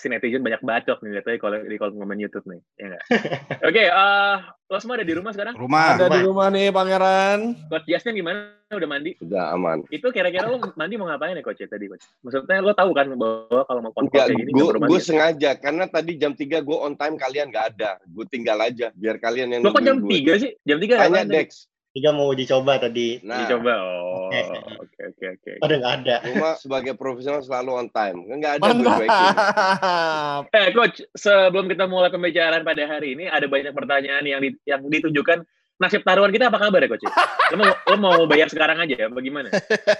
[0.00, 3.04] Pasti netizen banyak bacok nih lihatnya kalau di kolom komen YouTube nih, ya nggak?
[3.68, 4.36] Oke, eh,
[4.72, 5.52] lo semua ada di rumah sekarang?
[5.60, 6.00] Rumah.
[6.00, 7.68] Ada di rumah nih pangeran.
[7.68, 8.56] Coach Justin gimana?
[8.72, 9.12] Udah mandi?
[9.20, 9.84] Udah aman.
[9.92, 12.08] Itu kira-kira lo mandi mau ngapain ya coach ya tadi coach?
[12.24, 14.88] Maksudnya lo tahu kan bahwa kalau mau Enggak, kayak gini mandi.
[14.88, 18.00] gue sengaja karena tadi jam 3 gue on time kalian nggak ada.
[18.08, 20.32] Gue tinggal aja biar kalian yang Lo kok jam nungguin gue.
[20.40, 20.50] 3 sih?
[20.64, 21.28] Jam 3 Tanya?
[21.28, 21.68] Dex.
[21.90, 23.18] Tiga mau uji coba tadi.
[23.20, 23.74] Nah, Dicoba.
[23.74, 24.40] Oh, Oke.
[24.78, 25.50] oke oke oke.
[25.58, 26.16] Udah nggak ada.
[26.22, 28.18] Rumah sebagai profesional selalu on time.
[28.30, 29.10] Nggak ada cuekin.
[30.56, 34.80] Eh coach, sebelum kita mulai pembicaraan pada hari ini ada banyak pertanyaan yang di- yang
[34.82, 35.42] ditunjukkan
[35.80, 37.08] nasib taruhan kita apa kabar ya coach?
[37.50, 39.48] Lo mau, lo mau bayar sekarang aja apa gimana?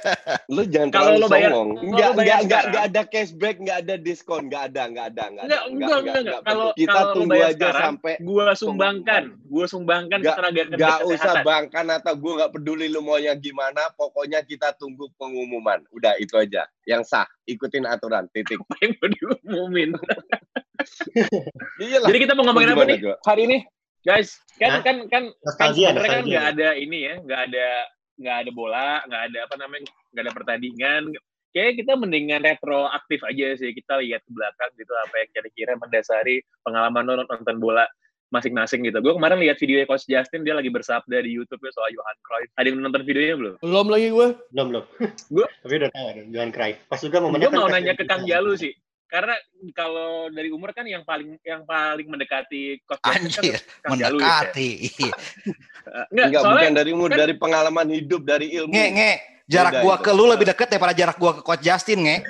[0.55, 3.95] Lu jangan Kalau lo bayar- Enggak, lo enggak, enggak, sekarang- enggak ada cashback, enggak ada
[3.97, 5.57] diskon, enggak ada, enggak ada, enggak ada.
[5.57, 6.41] Enggak, enggak, enggak, enggak.
[6.45, 10.63] Kalau kita kalau lo tunggu bayar aja sekarang, sampai gua sumbangkan, gua sumbangkan Nggak- tenaga
[10.69, 11.45] kerja Gak usah kesehatan.
[11.49, 15.81] bangkan atau gue gak peduli lu maunya gimana, pokoknya kita tunggu pengumuman.
[15.91, 16.69] Udah itu aja.
[16.85, 18.61] Yang sah, ikutin aturan, titik.
[18.61, 19.91] Apa yang mau diumumin?
[21.83, 22.09] Iyalah.
[22.09, 23.59] Jadi kita mau ngomongin apa nih hari ini,
[24.03, 24.37] guys?
[24.57, 24.83] Kan Hah?
[24.85, 26.31] kan kan kan Nostalgia, sebenarnya kan nostalgia.
[26.31, 27.69] nggak ada ini ya, nggak ada
[28.21, 31.03] nggak ada bola, nggak ada apa namanya, nggak ada pertandingan.
[31.51, 33.75] Kayaknya kita mendingan retroaktif aja sih.
[33.75, 37.83] Kita lihat ke belakang gitu apa yang kira-kira mendasari pengalaman lo nonton bola
[38.31, 39.03] masing-masing gitu.
[39.03, 42.51] Gue kemarin lihat video Coach Justin dia lagi bersabda di YouTube soal Johan Cruyff.
[42.55, 43.55] Ada yang nonton videonya belum?
[43.59, 44.27] Belum lagi gue.
[44.55, 44.85] Belum belum.
[45.35, 46.79] Gua- Tapi udah tahu ada Johan Cruyff.
[46.87, 48.71] Pas juga momennya Gue mau nanya ke Kang Jalu sih.
[49.11, 49.35] Karena
[49.73, 54.09] kalau dari umur kan yang paling yang paling mendekati Coach Justin Anjir, kan ya.
[54.09, 54.71] mendekati.
[54.89, 55.15] Iya.
[55.81, 58.71] Eh, Enggak, Enggak, soalnya bukan dari umur, kan- dari pengalaman hidup, dari ilmu.
[58.71, 59.13] Nge, nge.
[59.49, 60.05] Jarak Beda gua itu.
[60.05, 62.17] ke lu lebih deket daripada jarak gua ke Coach Justin, nge.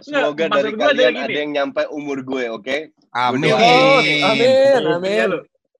[0.00, 1.24] Semoga maksud dari kalian gini.
[1.26, 2.76] ada yang nyampe umur gue, oke?
[3.10, 3.52] Amin.
[3.52, 4.22] doain.
[4.24, 4.48] Amin.
[4.86, 5.10] Amin.
[5.10, 5.26] Iya.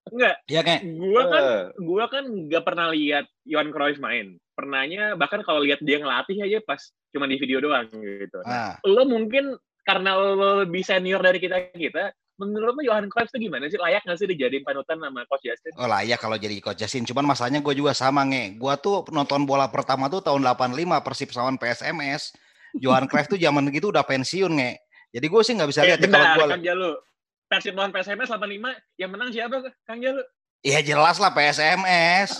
[0.09, 0.77] Enggak, Ya, nge.
[0.95, 4.37] gua kan Eh, gua kan nggak pernah lihat Johan Cruyff main.
[4.59, 6.83] Pernahnya bahkan kalau lihat dia ngelatih aja pas
[7.15, 8.43] cuma di video doang gitu.
[8.43, 9.55] Ah, Nah, lo mungkin
[9.87, 13.79] karena lo lebih senior dari kita kita, menurut lo Johan Cruyff tuh gimana sih?
[13.79, 15.71] Layak nggak sih dijadiin panutan sama Coach Justin?
[15.79, 17.07] oh lah ya kalau jadi Coach Justin.
[17.07, 18.59] Cuman masalahnya gue juga sama, nge.
[18.59, 20.75] Gua tuh nonton bola pertama tuh tahun 85
[21.07, 22.35] Persib lawan PSMS.
[22.75, 24.71] Johan Cruyff tuh zaman gitu udah pensiun, nge.
[25.15, 26.99] Jadi gue sih nggak bisa Eh, lihat ya kalau.
[27.49, 30.21] Persib lawan PSMS 85, yang menang siapa, Kang Jalu?
[30.59, 32.35] Iya jelas lah PSMS.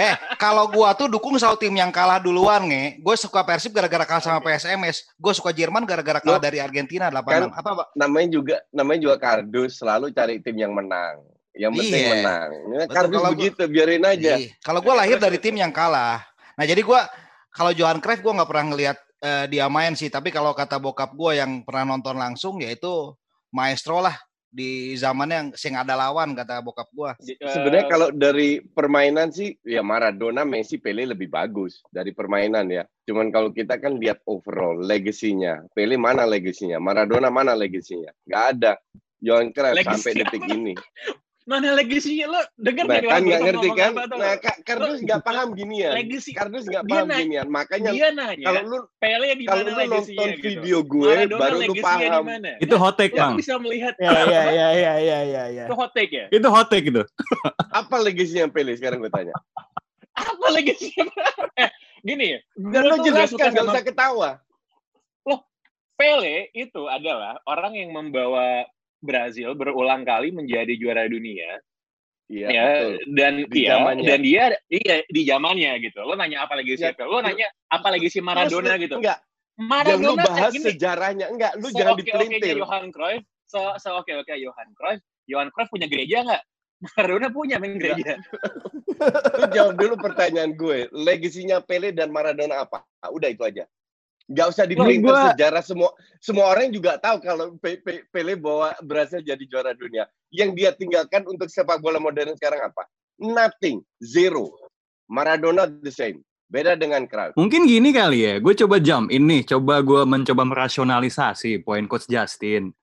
[0.00, 2.96] eh, kalau gua tuh dukung sama tim yang kalah duluan, nge.
[2.96, 5.04] Gue suka Persib gara-gara kalah sama PSMS.
[5.20, 7.52] Gue suka Jerman gara-gara kalah Loh, dari Argentina 86.
[7.52, 7.86] apa, Pak?
[7.92, 11.20] namanya juga namanya juga kardus, selalu cari tim yang menang.
[11.52, 12.12] Yang penting Iya.
[12.16, 12.48] menang.
[12.48, 14.32] Ya, Betul, kardus kalau gua- begitu, biarin aja.
[14.40, 14.48] Iya.
[14.64, 16.24] Kalau gue lahir dari tim yang kalah.
[16.56, 17.00] Nah jadi gue
[17.52, 20.08] kalau Johan Cruyff gue nggak pernah ngelihat eh, dia main sih.
[20.08, 23.12] Tapi kalau kata bokap gue yang pernah nonton langsung yaitu
[23.52, 24.16] maestro lah
[24.52, 27.10] di zamannya yang sing ada lawan kata bokap gue.
[27.24, 32.68] Di- Sebenarnya eh, kalau dari permainan sih ya Maradona, Messi, Pele lebih bagus dari permainan
[32.68, 32.84] ya.
[33.08, 35.64] Cuman kalau kita kan lihat overall legasinya.
[35.72, 36.76] Pele mana legasinya?
[36.76, 38.12] Maradona mana legasinya?
[38.28, 38.72] Gak ada.
[39.24, 40.76] Johan Cruyff sampai detik ini.
[41.42, 43.90] Mana legasinya lo denger Nah, nggak kan nggak ngerti kan?
[43.92, 44.02] apa?
[44.14, 45.92] Nah, Kak Kardus nggak paham ginian.
[45.92, 46.30] Legacy.
[46.30, 47.46] Kardus nggak paham nanya- ginian.
[47.50, 50.42] Makanya dia nanya kalau lu Pele di kalau mana lu nonton gitu.
[50.42, 51.98] video gue, Maradona baru lu paham.
[51.98, 52.50] di mana?
[52.58, 53.34] Itu hot take, Lo Bang.
[53.36, 54.42] bisa melihat Ya ya ya
[54.72, 55.64] ya ya ya ya.
[55.66, 56.26] itu hot take ya.
[56.30, 57.02] Itu hot take itu.
[57.70, 59.34] Apa legasinya Pele sekarang gue tanya.
[60.14, 61.04] Apa legasinya?
[61.62, 61.70] eh,
[62.00, 62.38] gini ya.
[62.54, 64.30] Dan nggak suka jelaskan, nggak sama usah ketawa.
[65.92, 68.66] Pele itu adalah orang yang membawa
[69.02, 71.58] Brazil berulang kali menjadi juara dunia
[72.32, 72.92] Iya, ya betul.
[73.12, 74.06] dan Di iya zamannya.
[74.08, 76.00] dan dia iya di zamannya gitu.
[76.00, 77.04] Lo nanya apa lagi Ya, siapa?
[77.04, 78.96] Lo nanya apa lagi si Maradona lu- gitu.
[78.96, 81.26] Enggak, jangan lu Maradona bahas gini, sejarahnya.
[81.28, 82.56] Enggak, lu se- jangan oke-okenya dipelintir.
[82.56, 86.42] Johan Cruyff, se se oke oke Johan Cruyff, Johan Cruyff punya gereja nggak?
[86.96, 88.16] Maradona punya main gereja.
[89.38, 90.88] Lu jawab dulu pertanyaan gue.
[90.88, 92.80] Legasinya Pele dan Maradona apa?
[92.98, 93.66] Ah, Udah itu aja.
[94.32, 98.72] Nggak usah dipelintir gua- sejarah semua semua orang juga tahu kalau Pe- Pe- Pele bawa
[98.80, 100.08] Brasil jadi juara dunia.
[100.32, 102.88] Yang dia tinggalkan untuk sepak bola modern sekarang apa?
[103.20, 104.48] Nothing, zero.
[105.12, 106.24] Maradona the same.
[106.48, 107.32] Beda dengan Cruyff.
[107.32, 112.76] Mungkin gini kali ya, gue coba jump ini, coba gue mencoba merasionalisasi poin Coach Justin.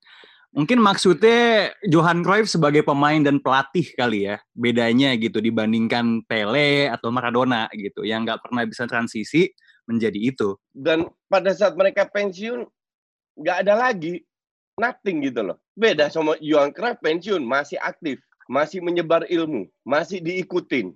[0.49, 4.41] Mungkin maksudnya Johan Cruyff sebagai pemain dan pelatih kali ya.
[4.57, 8.01] Bedanya gitu dibandingkan Pele atau Maradona gitu.
[8.01, 9.53] Yang nggak pernah bisa transisi
[9.89, 10.53] menjadi itu.
[10.69, 12.69] Dan pada saat mereka pensiun,
[13.41, 14.21] nggak ada lagi.
[14.79, 15.57] Nothing gitu loh.
[15.75, 18.21] Beda sama Johan Cruyff pensiun, masih aktif.
[18.47, 19.67] Masih menyebar ilmu.
[19.83, 20.93] Masih diikutin.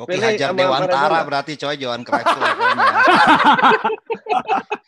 [0.00, 2.88] Oke, Pele Hajar Dewantara berarti coy Johan Cruyff tuh levelnya.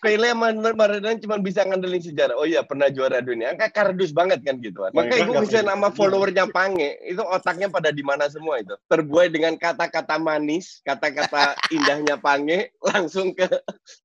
[0.02, 2.34] Pele sama Maradona cuma bisa ngandelin sejarah.
[2.34, 3.52] Oh iya, pernah juara dunia.
[3.52, 4.82] Angka kardus banget kan gitu.
[4.82, 4.90] kan.
[4.96, 6.96] Makanya gue bisa nama followernya Pange.
[7.04, 8.72] Itu otaknya pada di mana semua itu.
[8.88, 13.46] Terbuai dengan kata-kata manis, kata-kata indahnya Pange, langsung ke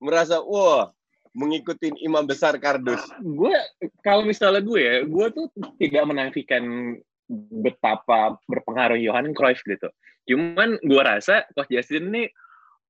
[0.04, 0.92] merasa, wah,
[1.32, 3.00] mengikuti imam besar kardus.
[3.22, 3.56] gue
[4.04, 5.48] kalau misalnya gue ya, gue tuh
[5.80, 6.98] tidak menafikan
[7.32, 9.88] betapa berpengaruh Johan Cruyff gitu.
[10.28, 12.24] Cuman gue rasa Coach Justin ini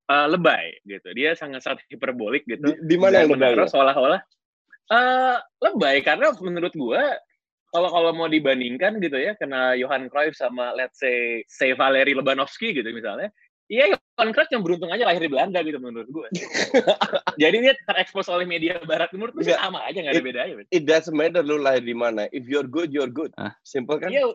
[0.09, 1.13] uh, lebay gitu.
[1.13, 2.65] Dia sangat-sangat hiperbolik gitu.
[2.65, 3.53] Di, di mana yang lebay?
[3.53, 4.21] menaruh seolah-olah
[4.87, 7.01] eh lebay karena menurut gue
[7.75, 12.71] kalau kalau mau dibandingkan gitu ya kena Johan Cruyff sama let's say say Valeri Lebanovski
[12.71, 13.27] gitu misalnya
[13.67, 16.27] Iya, Johan Cruyff yang beruntung aja lahir di Belanda gitu menurut gue.
[17.43, 20.53] Jadi dia terekspos oleh media barat menurut gue sama aja nggak ada It- bedanya.
[20.55, 20.65] men.
[20.71, 22.31] It doesn't matter lu lahir di mana.
[22.31, 23.35] If you're good, you're good.
[23.35, 23.51] Ah.
[23.67, 24.07] Simple kan?
[24.07, 24.31] Iya,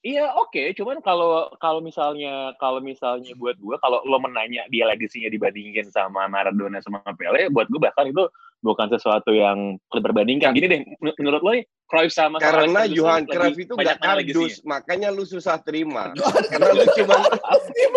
[0.00, 0.72] iya oke.
[0.76, 6.26] Cuman kalau kalau misalnya kalau misalnya buat gue kalau lo menanya dia legasinya dibandingin sama
[6.26, 8.28] Maradona sama Pele, buat gue bahkan itu
[8.60, 10.52] bukan sesuatu yang diperbandingkan.
[10.52, 15.08] Gini deh, men- menurut lo nih, Cruyff sama Karena Johan Cruyff itu gak kardus, makanya
[15.08, 16.12] lu susah terima.
[16.52, 17.16] karena lu cuma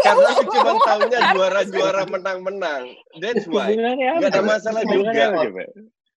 [0.02, 2.84] karena lu cuma tahunya juara-juara menang-menang.
[3.20, 3.76] That's why.
[3.76, 5.24] Nggak ada masalah juga.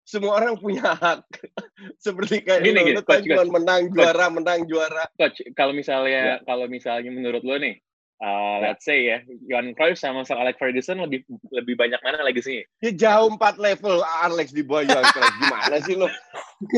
[0.06, 1.26] Semua orang punya hak.
[2.04, 3.50] Seperti kayak Gini, gini, coach, cuma coach.
[3.50, 5.04] menang juara, menang juara.
[5.18, 5.78] Coach, kalau Ya.
[5.82, 7.82] misalnya kalau misalnya menurut lo nih,
[8.22, 9.18] uh, let's say ya,
[9.50, 12.62] Johan Cruyff sama Sir Alex Ferguson lebih lebih banyak mana legasinya?
[12.78, 15.34] Ya jauh empat level Alex di bawah Johan Cruyff.
[15.42, 16.06] Gimana sih lo?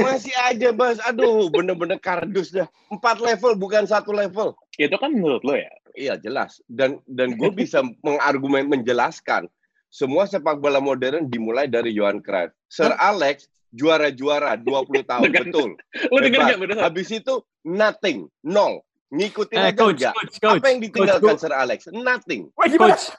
[0.01, 0.97] Masih aja, Bas.
[1.05, 2.67] Aduh, bener-bener kardus dah.
[2.89, 4.57] Empat level bukan satu level.
[4.75, 5.69] Itu kan menurut lo ya.
[5.99, 9.51] Iya jelas dan dan gue bisa mengargumen menjelaskan
[9.89, 12.53] semua sepak bola modern dimulai dari Johan Cruyff.
[12.67, 14.65] Sir Alex juara-juara 20
[15.03, 15.71] tahun betul.
[16.13, 16.77] Lo denger bener?
[16.79, 18.81] Habis itu nothing, nol.
[19.09, 20.15] Ngikutin Eh, aja coach, enggak.
[20.15, 20.61] coach, coach.
[20.61, 21.79] Apa yang ditinggalkan Coach, Sir Alex?
[21.89, 22.53] Nothing.
[22.53, 22.69] Wah?
[22.69, 23.09] Coach.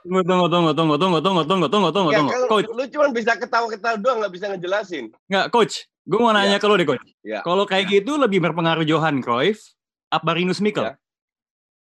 [0.00, 2.32] Tunggu, tunggu, tunggu, tunggu, tunggu, tunggu, tunggu, tunggu, tunggu, Ya, tunggu.
[2.32, 5.12] kalau Coach, lu cuma bisa ketawa-ketawa doang nggak bisa ngejelasin.
[5.28, 5.84] nggak, coach.
[6.02, 6.56] Gue mau nanya Ya.
[6.56, 7.04] ke lo deh, coach.
[7.20, 7.44] Ya.
[7.44, 9.76] Kalau kayak gitu lebih berpengaruh Johan Cruyff
[10.08, 10.88] apa Rinus Mikel?
[10.88, 10.94] Ya.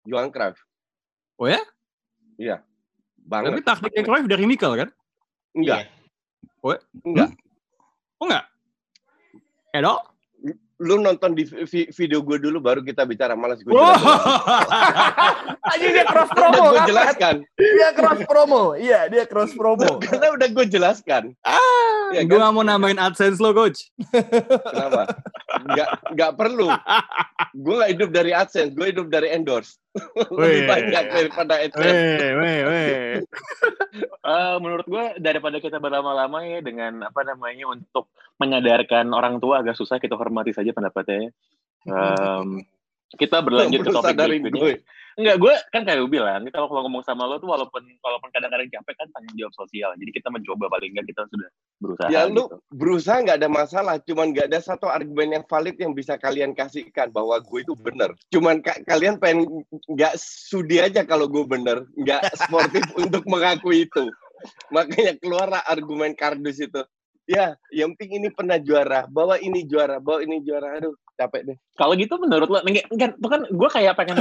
[0.09, 0.57] Johan Cruyff.
[1.37, 1.61] Oh ya?
[3.25, 3.51] Banget.
[3.51, 4.89] Tapi taktiknya Cruyff dari Mikel kan?
[5.53, 5.89] Enggak.
[6.61, 7.31] Oh, Enggak.
[8.17, 8.45] Oh enggak?
[9.73, 9.95] Edo?
[10.77, 13.95] Lu nonton di vi- video gue dulu baru kita bicara malas gue Wow.
[15.65, 16.87] Aja dia cross Udah promo gue kan?
[16.87, 17.35] jelaskan.
[17.55, 18.63] Dia cross promo.
[18.75, 19.87] Iya, dia cross promo.
[20.05, 21.23] Karena udah gue jelaskan.
[21.43, 22.41] ah, Iya gue kan?
[22.43, 23.89] nggak mau nambahin AdSense lo, coach.
[24.13, 25.15] Kenapa?
[25.65, 26.69] Nggak, nggak perlu.
[27.63, 29.79] Gue nggak hidup dari AdSense, gue hidup dari endorse.
[30.35, 31.55] Lebih banyak daripada.
[31.79, 33.15] Weh, weh, weh.
[34.25, 38.09] Eh, menurut gue daripada kita berlama-lama ya dengan apa namanya untuk
[38.41, 41.29] menyadarkan orang tua agak susah kita hormati saja pendapatnya.
[41.85, 41.93] ya.
[41.93, 42.65] Em,
[43.21, 44.51] kita berlanjut ke topik berikutnya.
[44.57, 44.75] gue.
[45.15, 48.67] Enggak, gue kan kayak lu bilang, kita kalau ngomong sama lo tuh walaupun walaupun kadang-kadang
[48.67, 49.95] capek kan tanggung jawab sosial.
[49.95, 52.09] Jadi kita mencoba paling enggak kita sudah berusaha.
[52.11, 52.57] Ya lu gitu.
[52.75, 57.15] berusaha nggak ada masalah, cuman nggak ada satu argumen yang valid yang bisa kalian kasihkan
[57.15, 58.11] bahwa gue itu bener.
[58.35, 64.11] Cuman ka- kalian pengen nggak sudi aja kalau gue bener, nggak sportif untuk mengakui itu.
[64.75, 66.83] Makanya keluarlah argumen kardus itu.
[67.25, 70.77] Ya, yang penting ini pernah juara, bawa ini juara, bawa ini juara.
[70.77, 71.57] Aduh, capek deh.
[71.73, 74.15] Kalau gitu menurut lo, enggak, enggak, itu kan gue kayak pengen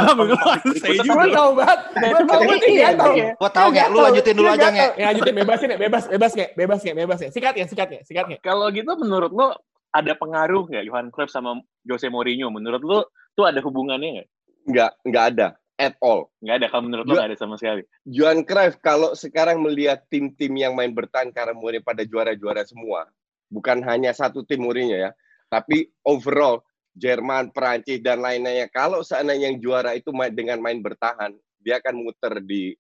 [0.80, 1.12] Saya juga.
[1.12, 1.80] Gue tau banget.
[2.00, 3.14] Gue tau banget dia gatel.
[3.36, 4.92] Gua tahu nggak, lu lanjutin dulu aja nggak?
[4.96, 7.34] Ya, lanjutin bebasin ya, bebas, bebas nggak, bebas nggak, bebas nggak.
[7.36, 8.42] Sikat ya, sikat ya, sikat nggak.
[8.46, 9.48] Kalau gitu menurut lo
[9.92, 12.48] ada pengaruh nggak Johan Cruyff sama Jose Mourinho?
[12.56, 13.00] Menurut lo
[13.36, 14.28] tuh ada hubungannya nggak?
[14.64, 15.48] Nggak, nggak ada
[15.80, 16.30] at all.
[16.40, 16.68] Nggak ada.
[16.70, 17.82] Kalau menurut lo nggak ada sama sekali.
[18.06, 23.10] Johan Cruyff kalau sekarang melihat tim-tim yang main bertahan karena Mourinho pada juara-juara semua,
[23.50, 25.12] bukan hanya satu tim Mourinho ya,
[25.50, 26.62] tapi overall
[26.94, 28.70] Jerman, Perancis dan lainnya.
[28.70, 32.78] Kalau seandainya yang juara itu main dengan main bertahan, dia akan muter di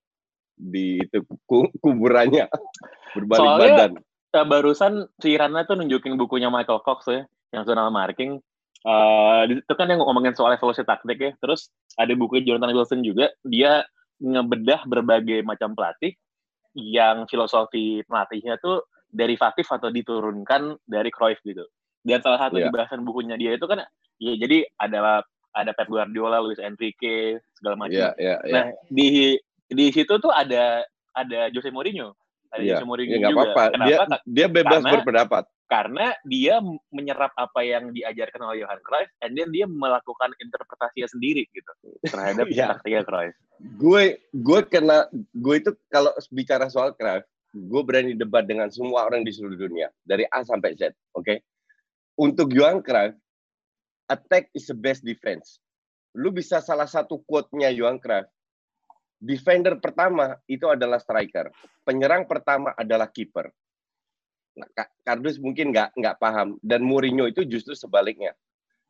[0.54, 2.46] di itu ku- kuburannya
[3.18, 3.94] berbalik Soalnya- badan.
[4.34, 7.22] Kita barusan si Rana tuh nunjukin bukunya Michael Cox ya,
[7.54, 8.42] yang zonal marking.
[8.84, 11.32] Eh, di- itu kan yang ngomongin soal evolusi taktik ya.
[11.40, 13.88] Terus ada buku Jonathan Wilson juga, dia
[14.20, 16.16] ngebedah berbagai macam pelatih
[16.75, 21.63] yang filosofi pelatihnya tuh derivatif atau diturunkan dari Cruyff gitu.
[22.04, 22.68] Dan salah satu Iya.
[22.68, 23.80] di bahasan bukunya dia itu kan,
[24.20, 25.24] ya jadi ada
[25.54, 27.94] ada Pep Guardiola, Luis Enrique, segala macam.
[27.94, 28.52] Iya, iya, iya.
[28.52, 29.38] Nah, di
[29.70, 30.82] di situ tuh ada
[31.13, 32.18] ada Jose Mourinho.
[32.54, 33.30] Ada Iya, Jose Mourinho ya juga.
[33.34, 33.64] apa-apa.
[33.68, 33.88] Kenapa?
[33.90, 35.44] Dia dia bebas Karena- berpendapat.
[35.64, 36.56] Karena dia
[36.88, 41.72] menyerap apa yang diajarkan oleh Johan Cruyff, and then dia melakukan interpretasinya sendiri gitu
[42.04, 42.78] terhadap Iya.
[42.78, 43.34] taktiknya Cruyff.
[43.74, 49.22] Gue gue kena gue itu kalau bicara soal Cruyff, gue berani debat dengan semua orang
[49.22, 51.42] di seluruh dunia dari A sampai Z, oke?
[52.16, 53.18] Untuk Johan Cruyff,
[54.06, 55.58] attack is the best defense.
[56.14, 58.30] Lu bisa salah satu quote-nya Johan Cruyff.
[59.24, 61.48] Defender pertama itu adalah striker.
[61.88, 63.48] Penyerang pertama adalah kiper.
[64.60, 68.36] Nah, Ka- Kardus mungkin nggak nggak paham dan Mourinho itu justru sebaliknya.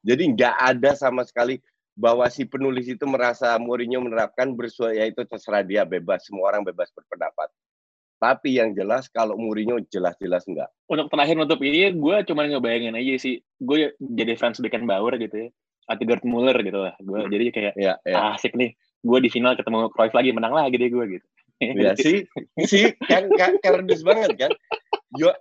[0.01, 1.61] Jadi nggak ada sama sekali
[1.93, 6.65] bahwa si penulis itu merasa Mourinho menerapkan bersua ya itu terserah dia bebas semua orang
[6.65, 7.53] bebas berpendapat.
[8.17, 10.71] Tapi yang jelas kalau Mourinho jelas-jelas enggak.
[10.87, 15.47] Untuk terakhir nutup ini, gue cuma ngebayangin aja sih, gue jadi fans Beckenbauer gitu ya,
[15.91, 16.95] atau Gerd Muller gitu lah.
[17.03, 18.31] Gue jadi kayak Ya, ya.
[18.39, 21.27] asik nih, gue di final ketemu Cruyff lagi, menang lagi deh gue gitu.
[21.63, 22.27] Ya sih,
[22.65, 24.51] sih kan kan kardus banget kan.
[25.13, 25.31] Yo,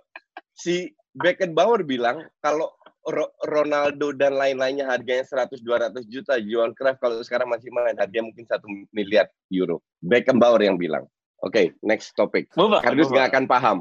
[0.53, 2.71] si Beckenbauer bilang kalau
[3.03, 8.31] Ro- Ronaldo dan lain-lainnya harganya 100 200 juta, Johan Cruyff kalau sekarang masih main harganya
[8.31, 9.83] mungkin satu miliar euro.
[9.99, 11.03] Beckenbauer yang bilang.
[11.43, 12.47] Oke, next topic.
[12.55, 13.77] Kardus nggak akan paham.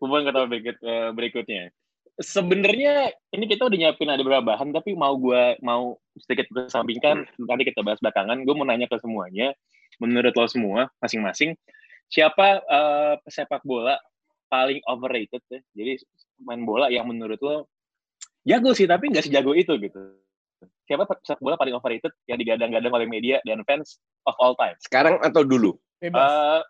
[0.00, 1.68] Ke topik eh, berikutnya.
[2.18, 7.62] Sebenarnya ini kita udah nyiapin ada beberapa bahan, tapi mau gue mau sedikit kesampingkan, nanti
[7.62, 8.42] kita bahas belakangan.
[8.42, 9.54] Gue mau nanya ke semuanya,
[10.02, 11.54] menurut lo semua masing-masing,
[12.10, 13.94] siapa eh, pesepak bola
[14.50, 15.60] paling overrated ya?
[15.78, 16.02] Jadi
[16.42, 17.70] main bola yang menurut lo
[18.42, 20.18] jago sih, tapi nggak sejago itu gitu.
[20.90, 24.74] Siapa pesepak bola paling overrated yang digadang-gadang oleh media dan fans of all time?
[24.82, 25.78] Sekarang atau dulu?
[26.02, 26.18] Bebas.
[26.18, 26.62] Eh,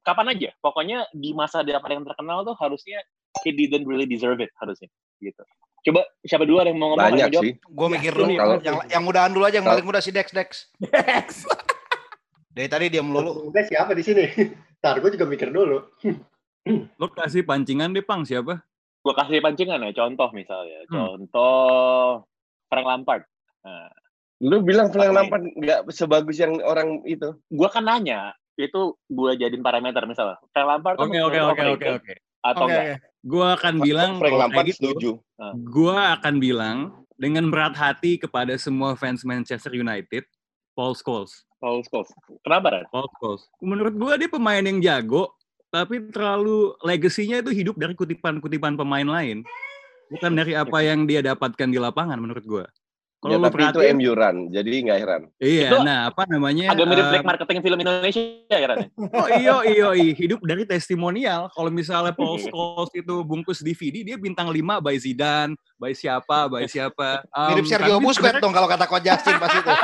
[0.00, 3.04] kapan aja pokoknya di masa dia paling terkenal tuh harusnya
[3.42, 4.86] he didn't really deserve it harusnya
[5.18, 5.42] gitu
[5.84, 7.52] coba siapa dulu yang mau ngomong Banyak sih.
[7.60, 8.32] Gue mikir Iya, dulu.
[8.34, 10.72] kalau- yang, yang mudahan dulu aja, yang paling muda si Dex Dex.
[10.80, 11.44] Dex.
[12.56, 13.52] Dari tadi dia melulu.
[13.52, 14.24] Udah siapa di sini?
[14.80, 15.84] Ntar gue juga mikir dulu.
[16.96, 18.64] Lo kasih pancingan deh, Pang, siapa?
[19.04, 20.96] gua kasih pancingan ya contoh misalnya Hmm.
[21.20, 22.24] contoh
[22.66, 23.22] Frank Lampard
[23.60, 23.92] nah,
[24.40, 27.36] Lu bilang Frank Lampard nggak sebagus yang orang itu.
[27.46, 32.14] gua kan nanya itu gua jadiin parameter misalnya Frank Lampard Oke, oke, oke, oke.
[32.44, 32.94] Atau enggak oke.
[33.24, 35.10] Gua akan bilang Frank Lampard gitu, setuju.
[35.64, 36.76] gua akan bilang
[37.16, 40.28] dengan berat hati kepada semua fans Manchester United,
[40.76, 41.48] Paul Scholes.
[41.56, 42.12] Paul Scholes
[42.44, 42.84] kenapa Ran?
[42.92, 43.48] Paul Scholes.
[43.64, 45.32] Menurut gua dia pemain yang jago,
[45.72, 49.40] tapi terlalu legasinya itu hidup dari kutipan-kutipan pemain lain.
[50.12, 52.44] Bukan dari apa yang dia dapatkan di lapangan menurut
[53.24, 55.22] Ya, Kalau lu tapi itu MU run, jadi nggak heran.
[55.38, 56.68] iya, Itu nah apa namanya?
[56.68, 58.84] agak mirip eh, black marketing film Indonesia ya Ran?
[59.16, 60.12] Oh iyo iyo iyo.
[60.12, 61.48] hidup dari testimonial.
[61.48, 66.68] Kalau misalnya Paul Scholes itu bungkus DVD, dia bintang 5 by Zidane, by siapa, by
[66.68, 67.24] siapa.
[67.48, 69.72] Mirip Um, Sergio tapi Busquets dong kalau kata Coach Justin pas itu.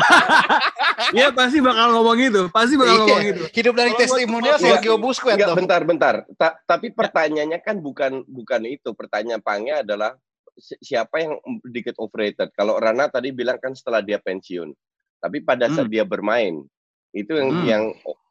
[1.11, 3.43] Iya pasti bakal ngomong itu, pasti bakal Iya, ngomong itu.
[3.53, 5.57] Hidup dari testimonial Sergio Busquets dong.
[5.57, 6.15] bentar, bentar.
[6.37, 8.93] Ta- tapi pertanyaannya kan bukan bukan itu.
[8.93, 10.21] Pertanyaan pangnya adalah
[10.59, 12.51] siapa yang dikit overrated.
[12.53, 14.71] Kalau Rana tadi bilang kan setelah dia pensiun.
[15.19, 15.93] Tapi pada saat Hmm.
[15.93, 16.65] dia bermain,
[17.11, 17.65] itu yang Hmm.
[17.65, 17.83] yang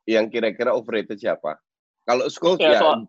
[0.03, 1.61] yang kira-kira overrated siapa?
[2.01, 3.05] Kalau Scholes Ya, ya, soal-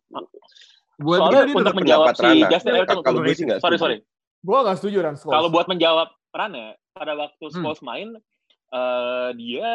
[0.96, 2.48] Buat soalnya gue dia untuk menjawab si Rana.
[2.52, 3.84] Justin tunggu, Kalau gue sih nggak sorry setuju.
[3.88, 3.98] sorry
[4.40, 5.32] Gue gak setuju Ran Scholes.
[5.32, 7.54] Kalau buat menjawab Rana, pada waktu Hmm.
[7.54, 8.08] Scholes main,
[8.70, 9.68] eh, dia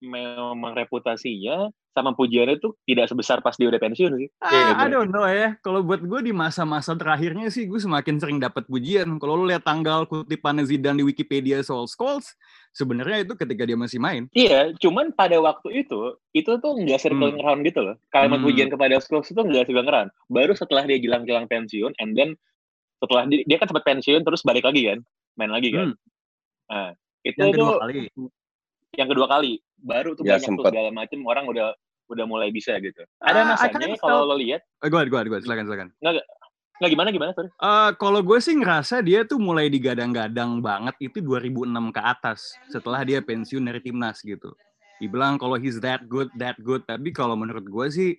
[0.00, 4.28] memang reputasinya sama pujiannya itu tidak sebesar pas dia udah pensiun sih.
[4.38, 5.58] Ah, Iya, I don't know ya.
[5.58, 9.18] Kalau buat gue di masa-masa terakhirnya sih gue semakin sering dapat pujian.
[9.18, 12.30] Kalau lu lihat tanggal kutipan Zidane di Wikipedia soal Scholes,
[12.70, 14.30] sebenarnya itu ketika dia masih main.
[14.30, 17.42] Iya, cuman pada waktu itu, itu tuh nggak circling Hmm.
[17.42, 17.96] around gitu loh.
[18.08, 18.46] Kalimat Hmm.
[18.46, 20.08] pujian kepada Scholes itu nggak circling around.
[20.30, 22.38] Baru setelah dia jelang-jelang pensiun, and then
[23.02, 25.02] setelah dia, dia kan sempat pensiun, terus balik lagi kan,
[25.34, 25.90] main lagi kan.
[25.90, 25.98] Hmm.
[26.70, 26.90] Nah,
[27.20, 27.94] itu Yang kedua tuh kali.
[28.92, 30.70] yang kedua kali, baru tuh Ya, banyak tuh sempet.
[30.70, 31.66] segala macam orang udah
[32.10, 33.06] udah mulai bisa gitu.
[33.18, 35.88] Ah, Ada I masanya can't kalau lo lihat, Eh, gue, gue, gue, silakan, silakan.
[36.80, 37.52] nggak gimana gimana sorry.
[37.52, 43.04] Eh, kalau gue sih ngerasa dia tuh mulai digadang-gadang banget itu 2006 ke atas setelah
[43.04, 44.56] dia pensiun dari timnas gitu.
[44.96, 46.80] Dibilang kalau he's that good, that good.
[46.82, 48.10] Tapi kalau menurut gue sih,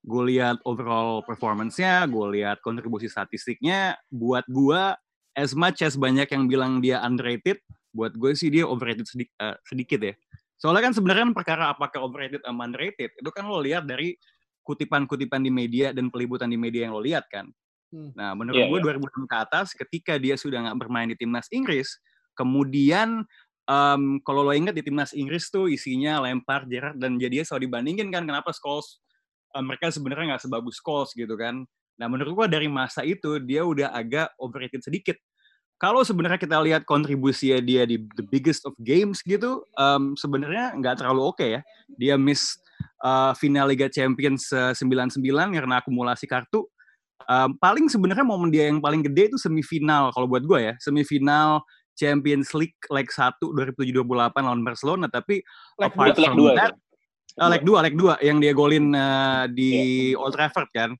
[0.00, 4.96] gue lihat overall performance-nya, gue lihat kontribusi statistiknya, buat gue
[5.32, 7.60] as much as banyak yang bilang dia underrated,
[7.92, 10.14] buat gue sih dia overrated sedik- eh, sedikit ya.
[10.58, 14.18] Soalnya kan sebenarnya kan perkara apakah overrated sama underrated, itu kan lo lihat dari
[14.66, 17.48] kutipan-kutipan di media dan peliputan di media yang lo lihat kan.
[17.88, 18.12] Hmm.
[18.12, 18.86] Nah, menurut Iya, gue iya.
[19.00, 21.96] 2006 ke atas, ketika dia sudah nggak bermain di timnas Inggris,
[22.36, 23.24] kemudian
[23.64, 28.12] em, kalau lo ingat di timnas Inggris tuh isinya Lampard, Gerrard, dan jadi selalu dibandingin
[28.12, 29.00] kan kenapa Scholes
[29.56, 31.64] eh, mereka sebenarnya nggak sebagus Scholes gitu kan.
[31.98, 35.16] Nah, menurut gue dari masa itu dia udah agak overrated sedikit.
[35.78, 40.98] Kalau sebenarnya kita lihat kontribusinya dia di the biggest of games gitu, em, sebenarnya nggak
[40.98, 41.62] terlalu oke ya.
[41.94, 42.58] Dia miss
[43.06, 45.22] uh, final Liga Champions uh, 99
[45.54, 46.66] karena akumulasi kartu.
[47.28, 51.62] Um, paling sebenarnya momen dia yang paling gede itu semifinal kalau buat gue ya, semifinal
[51.98, 55.42] Champions League leg 1 2007-2008 lawan Barcelona tapi
[55.82, 56.72] Leg apart dua, leg from dua that,
[57.38, 59.70] uh, leg 2, leg 2 yang dia golin uh, di
[60.14, 60.90] Old Trafford kan.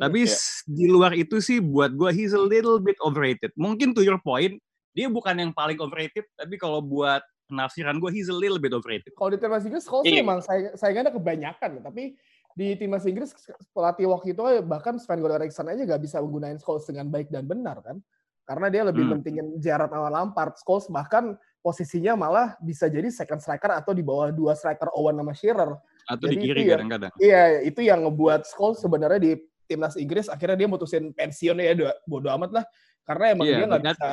[0.00, 3.52] Tapi s- di luar itu sih buat gue he's a little bit overrated.
[3.52, 4.56] Mungkin to your point,
[4.90, 9.12] dia bukan yang paling overrated, tapi kalau buat penafsiran gue he's a little bit overrated.
[9.12, 10.24] Kalau di timnas Inggris, Scholes sih Iya.
[10.24, 11.84] emang saya saingannya kebanyakan.
[11.84, 12.16] Tapi
[12.50, 13.30] di timnas Inggris
[13.70, 17.44] pelatih waktu itu bahkan Sven Goran Eriksson aja nggak bisa menggunakan Scholes dengan baik dan
[17.44, 18.00] benar kan.
[18.48, 19.12] Karena dia lebih Hmm.
[19.18, 20.56] mentingin Gerrard sama Lampard.
[20.58, 25.34] Scholes bahkan posisinya malah bisa jadi second striker atau di bawah dua striker Owen sama
[25.36, 25.70] Shearer.
[26.08, 26.74] Atau Jadi di kiri ya.
[26.74, 27.12] kadang-kadang.
[27.20, 29.32] Iya, itu yang ngebuat Scholes sebenarnya di
[29.70, 32.64] timnas Inggris akhirnya dia mutusin pensiun ya do- bodo amat lah
[33.06, 34.08] karena emang Iya, dia nggak bisa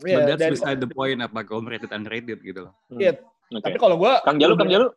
[0.00, 2.72] Iya, But that's dan- beside the point apakah overrated underrated gitu loh.
[2.92, 3.16] Iya,
[3.50, 3.64] Oke.
[3.64, 4.88] tapi kalau gua Kang Jalu, Kang Jalu.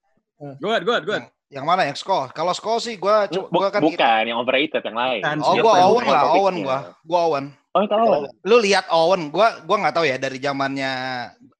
[0.59, 1.23] Good, good, good.
[1.47, 2.31] Yang mana yang skor?
[2.31, 3.15] Kalau skor sih gue
[3.47, 5.21] gua kan bukan yang overrated yang lain.
[5.39, 6.23] Oh, gue Owen lah.
[6.33, 6.77] Owen gue.
[7.03, 7.45] Gue Owen.
[7.73, 8.27] Oh, tahu.
[8.45, 10.91] Lu lihat Owen, gue gua nggak tahu ya dari zamannya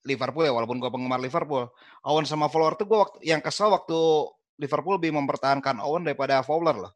[0.04, 1.68] Liverpool ya, walaupun gue penggemar Liverpool.
[2.04, 3.96] Owen sama Fowler tuh gue waktu yang kesel waktu
[4.60, 6.94] Liverpool lebih mempertahankan Owen daripada Fowler loh.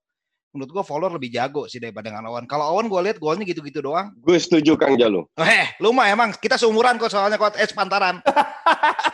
[0.58, 2.50] Menurut gue Fowler lebih jago sih daripada dengan Owen.
[2.50, 4.10] Kalau Owen gue lihat golnya gitu-gitu doang.
[4.18, 5.22] Gue setuju Kang Jalu.
[5.38, 8.18] Eh, lu mah emang kita seumuran kok soalnya kok eh pantaran.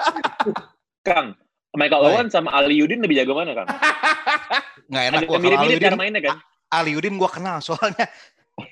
[1.07, 1.35] Kang,
[1.75, 2.15] Michael.
[2.15, 3.67] Owen sama Ali Yudin lebih jago mana, Kang?
[4.91, 6.37] Nggak enak gue kalau mirip-mirip cara mainnya kan?
[6.71, 8.07] Aliudin gue kenal soalnya.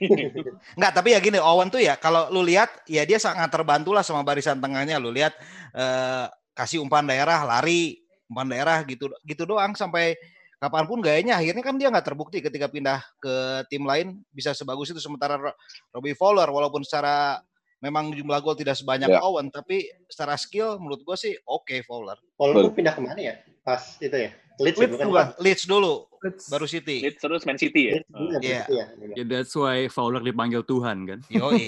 [0.79, 4.07] Nggak, tapi ya gini, Owen tuh ya kalau lu lihat ya dia sangat terbantu lah
[4.07, 4.95] sama barisan tengahnya.
[4.95, 5.35] Lu lihat
[5.75, 6.25] eh,
[6.55, 7.99] kasih umpan daerah, lari,
[8.31, 10.15] umpan daerah gitu gitu doang sampai
[10.61, 13.33] kapan pun gayanya akhirnya kan dia nggak terbukti ketika pindah ke
[13.65, 15.57] tim lain bisa sebagus itu sementara Ro-
[15.89, 17.41] Robbie Fowler walaupun secara
[17.81, 19.25] memang jumlah gol tidak sebanyak Ya.
[19.25, 22.13] Owen tapi secara skill menurut gue sih oke Fowler.
[22.37, 22.63] Kalau Betul.
[22.63, 23.33] lu pindah ke mana ya?
[23.65, 24.29] Pas itu ya?
[24.61, 25.07] Leeds, ya, Leeds bukan?
[25.09, 25.27] bukan?
[25.41, 26.43] Leeds dulu Leeds.
[26.45, 26.97] baru City.
[27.01, 27.93] Leeds terus Man City ya?
[28.13, 28.61] Leeds, Iya.
[28.69, 28.85] iya.
[29.13, 31.19] Yeah, that's why Fowler dipanggil Tuhan kan.
[31.33, 31.63] Yoi.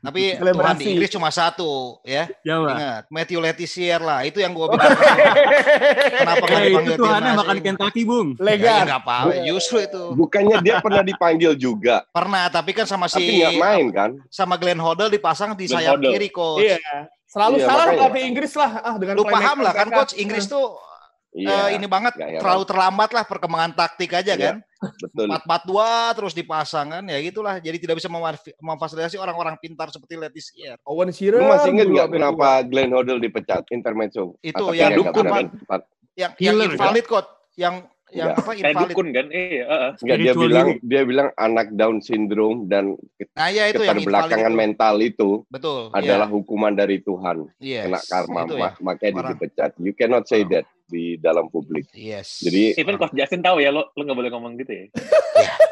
[0.00, 2.28] Tapi Tuhan di Inggris cuma satu ya.
[2.40, 2.68] Jawa.
[2.70, 4.22] Ingat, Matthew Letizier lah.
[4.22, 4.92] Itu yang gue bilang.
[6.10, 7.56] Kenapa nggak Hey, itu dipanggil Tuhannya timnas makan?
[7.60, 8.28] Kentucky, Bung.
[8.34, 8.82] Ya, Legar.
[8.86, 9.32] nggak apa-apa.
[9.42, 12.46] Justru itu Bukannya dia pernah dipanggil juga, pernah.
[12.48, 14.10] Tapi kan sama tapi si nggak main kan?
[14.28, 16.12] sama Glenn Hoddle dipasang di Glenn sayap Hoddle.
[16.12, 16.62] kiri coach.
[16.62, 16.78] Iya.
[17.24, 20.78] Selalu Iya, salah pelatih Inggris lah ah dengan Lu paham lah kan coach Inggris tuh
[21.34, 24.54] Iya, eh, ini banget terlalu terlambat lah perkembangan taktik aja Iya.
[24.54, 24.56] kan.
[25.00, 25.26] betul.
[25.26, 25.80] 4-4-2
[26.14, 27.56] terus dipasang kan ya gitulah.
[27.56, 28.06] Jadi tidak bisa
[28.54, 30.76] memfasilitasi orang-orang pintar seperti Letizier.
[30.84, 31.40] Owen Shearer.
[31.40, 34.36] Lu masih inget dulu nggak kenapa Glenn Hoddle dipecat intermezzo?
[34.38, 35.24] Itu Atau yang dukun?
[36.14, 37.26] Yang yang invalid coach.
[37.54, 37.74] Yang
[38.12, 38.38] yang Nggak.
[38.38, 38.90] apa Kayak invalid.
[38.92, 39.26] dukun kan?
[39.26, 39.90] Iya, heeh.
[39.96, 42.94] Nggak, dia bilang dia bilang anak Down syndrome dan
[43.34, 44.60] Nah, ya itu keterbelakangan itu.
[44.60, 45.90] mental itu Betul.
[45.90, 45.98] iya.
[46.14, 47.50] adalah hukuman dari Tuhan.
[47.58, 47.88] yes.
[47.88, 48.62] Kena karma, Itu ya.
[48.70, 49.70] ma- makanya dipecat.
[49.78, 51.88] You cannot say that di dalam publik.
[51.92, 52.40] Yes.
[52.40, 54.84] Jadi Even Coach Justin tahu ya, lo lo nggak boleh ngomong gitu ya.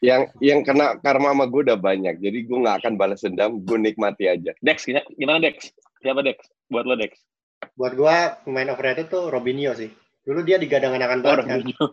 [0.00, 2.16] yang yang kena karma sama gue udah banyak.
[2.18, 4.52] Jadi gue nggak akan balas dendam, gue nikmati aja.
[4.58, 5.72] Dex, gimana- Dex?
[6.00, 6.40] Siapa Dex?
[6.66, 7.12] Buat lo Dex.
[7.76, 9.92] Buat gua pemain overrated tuh Robinho sih.
[10.20, 11.58] Dulu dia digadang-gadangkan Oh, banget kan.
[11.60, 11.86] Robinho.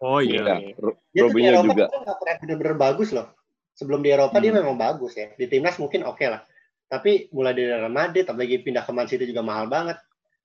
[0.00, 0.42] Oh iya.
[0.42, 1.84] Ya, Ro- Dia tuh di Eropa juga.
[1.86, 3.26] tuh pernah bener-bener bagus loh.
[3.74, 4.58] Sebelum di Eropa dia Hmm.
[4.62, 5.30] memang bagus ya.
[5.32, 6.42] Di timnas mungkin oke lah.
[6.84, 9.98] Tapi mulai dari Real Madrid, apalagi pindah ke Man City juga mahal banget.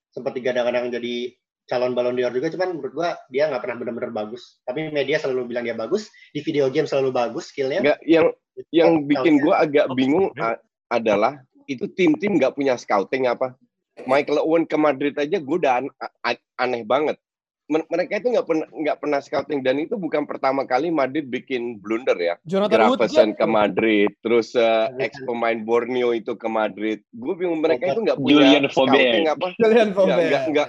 [0.09, 1.33] Sempat digadang-gadang jadi
[1.69, 4.57] calon Ballon d'Or juga, cuman menurut gua dia nggak pernah bener-bener bagus.
[4.65, 6.09] Tapi media selalu bilang dia bagus.
[6.33, 7.79] Di video game selalu bagus skillnya.
[7.79, 8.27] Nggak, yang
[8.73, 13.53] yang bikin gue agak Oh, bingung a- adalah itu tim-tim nggak punya scouting apa.
[14.03, 17.15] Michael Owen ke Madrid aja gue udah an- a- aneh banget.
[17.69, 21.77] Men- Mereka itu nggak pernah nggak pernah scouting dan itu bukan pertama kali Madrid bikin
[21.77, 22.35] blunder ya.
[22.41, 27.05] Jonathan Wood Gravesen ke Madrid, terus eh, ex pemain Borneo itu ke Madrid.
[27.13, 29.29] Gue bingung mereka itu nggak punya Julian scouting Faubert.
[29.29, 29.47] apa.
[29.55, 30.43] Julian Ya, Faubert.
[30.49, 30.67] nggak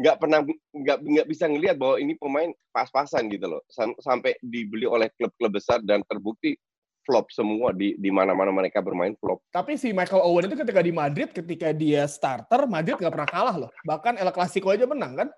[0.00, 0.40] nggak pernah
[0.72, 5.52] nggak nggak bisa ngelihat bahwa ini pemain pas-pasan gitu loh Sam- sampai dibeli oleh klub-klub
[5.52, 6.56] besar dan terbukti
[7.00, 9.40] flop semua di di mana-mana mereka bermain flop.
[9.50, 13.56] Tapi si Michael Owen itu ketika di Madrid, ketika dia starter, Madrid nggak pernah kalah
[13.56, 13.70] loh.
[13.82, 15.28] Bahkan El Clasico aja menang kan?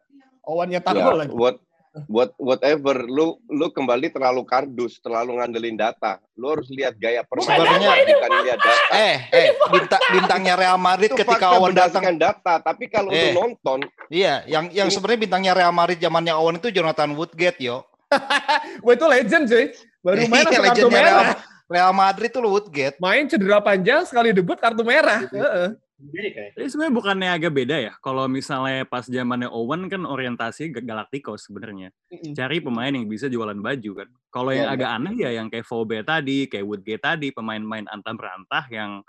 [0.42, 1.30] Owen nyetak Ya, lagi.
[1.32, 1.62] what
[2.08, 6.16] what whatever lu lu kembali terlalu kardus, terlalu ngandelin data.
[6.32, 8.84] Lu harus lihat gaya permainan Sebenarnya- bukan lihat data.
[8.92, 12.02] Eh, eh, bintang, bintangnya Real Madrid Itu ketika Owen datang.
[12.16, 13.32] data, tapi kalau Eh.
[13.32, 17.60] lu nonton Iya, yang yang Ini- sebenarnya bintangnya Real Madrid zamannya Owen itu Jonathan Woodgate,
[17.60, 17.84] yo.
[18.84, 19.66] Wah itu legend cuy.
[20.02, 21.36] Baru main Iya, kartu merah.
[21.70, 23.00] Real Madrid tuh Woodgate.
[23.00, 25.24] Main cedera panjang, sekali debut kartu merah.
[25.24, 27.92] Kayak Jadi sebenarnya bukannya agak beda ya.
[28.02, 31.94] Kalau misalnya pas zamannya Owen kan orientasi ke Galacticos sebenarnya.
[32.34, 34.08] Cari pemain yang bisa jualan baju kan.
[34.28, 38.12] Kalau yang Iya, agak aneh ya yang kayak Faubert tadi, kayak Woodgate tadi, pemain-pemain antah
[38.12, 39.06] berantah yang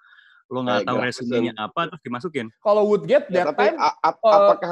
[0.48, 1.18] lo nggak Eh, tahu Gravesen.
[1.26, 2.48] resumenya apa terus dimasukin.
[2.62, 4.72] Kalau Woodgate Ya, tapi time a- a- uh, apakah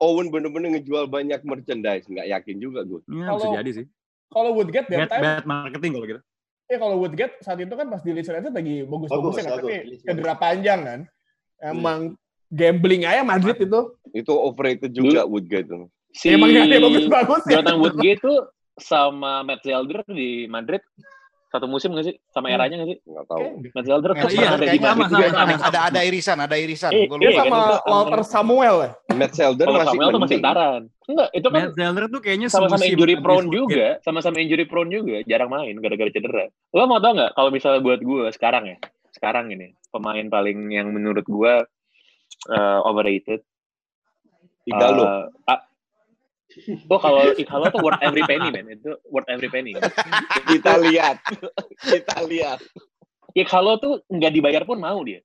[0.00, 2.08] Owen bener-bener ngejual banyak merchandise?
[2.08, 3.04] Nggak yakin juga gue.
[3.04, 3.86] Ya, bisa Kalau- jadi sih.
[4.30, 6.20] kalau Woodgate that Bad, time bad marketing kalau gitu.
[6.70, 9.74] eh kalau Woodgate saat itu kan pas di Leeds United lagi bagus-bagusnya kan Bagus, tapi
[10.00, 11.00] cedera panjang kan.
[11.62, 12.16] Emang
[12.48, 13.80] gambling aja Madrid itu.
[14.10, 15.68] Itu overrated juga Woodgate.
[15.68, 15.86] tuh.
[16.10, 17.50] Si Emang gak ada bagus-bagus ya.
[17.56, 18.38] Jonathan Woodgate tuh
[18.74, 20.82] sama Matt Zelder di Madrid
[21.50, 22.14] satu musim nggak sih?
[22.30, 22.54] Sama Hmm.
[22.54, 22.98] eranya nggak sih?
[23.04, 23.44] Nggak tahu.
[23.74, 25.66] Matt Zelder tuh iya, ada di kayaknya sama, Madrid sama, sama.
[25.66, 26.90] ada ada irisan, ada irisan.
[26.90, 28.90] Eh, Dia iya, kan, sama itu- Walter Samuel ya.
[29.12, 30.80] Matt Selder Kalau masih Samuel tuh masih taran.
[31.10, 35.16] Enggak, itu kan Matt Zelder tuh kayaknya sama-sama injury prone juga, sama-sama injury prone juga,
[35.24, 36.44] jarang main gara-gara cedera.
[36.70, 38.76] Lo mau tau nggak kalau misalnya buat gue sekarang ya,
[39.20, 41.52] sekarang ini pemain paling yang menurut gue
[42.48, 43.44] uh, overrated.
[44.64, 45.04] Igalo.
[45.04, 45.60] Uh, ah,
[46.88, 49.76] oh kalau Igalo tuh worth every penny man, itu worth every penny.
[50.48, 51.20] Kita lihat.
[51.84, 52.64] Kita lihat.
[53.36, 55.20] Igalo tuh nggak dibayar pun mau dia.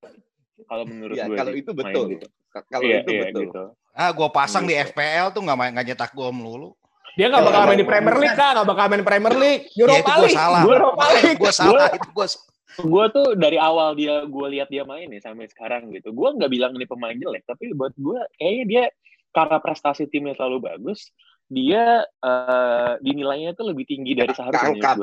[0.68, 1.40] Kalau menurut Ya, gue.
[1.40, 2.04] kalau itu betul.
[2.20, 2.28] gitu.
[2.52, 3.42] Kalau Iya, itu iya, betul.
[3.48, 3.64] gitu.
[3.92, 4.92] Ah, gua pasang di Gitu.
[4.92, 6.76] FPL tuh nggak main nggak nyetak gol melulu.
[7.16, 9.64] Dia nggak Ya, bakal main di Premier League kan, nggak bakal main Premier League.
[9.72, 10.36] Ya itu Europa gua League.
[10.36, 10.62] salah.
[10.64, 11.40] Europa League.
[11.40, 12.28] Gua salah itu gua
[12.66, 16.50] gue tuh dari awal dia gue lihat dia main nih sampai sekarang gitu gue nggak
[16.50, 18.84] bilang ini pemain jelek tapi buat gue kayaknya dia
[19.32, 21.14] karena prestasi timnya selalu bagus
[21.46, 24.98] dia eh, dinilainya tuh lebih tinggi dari seharusnya.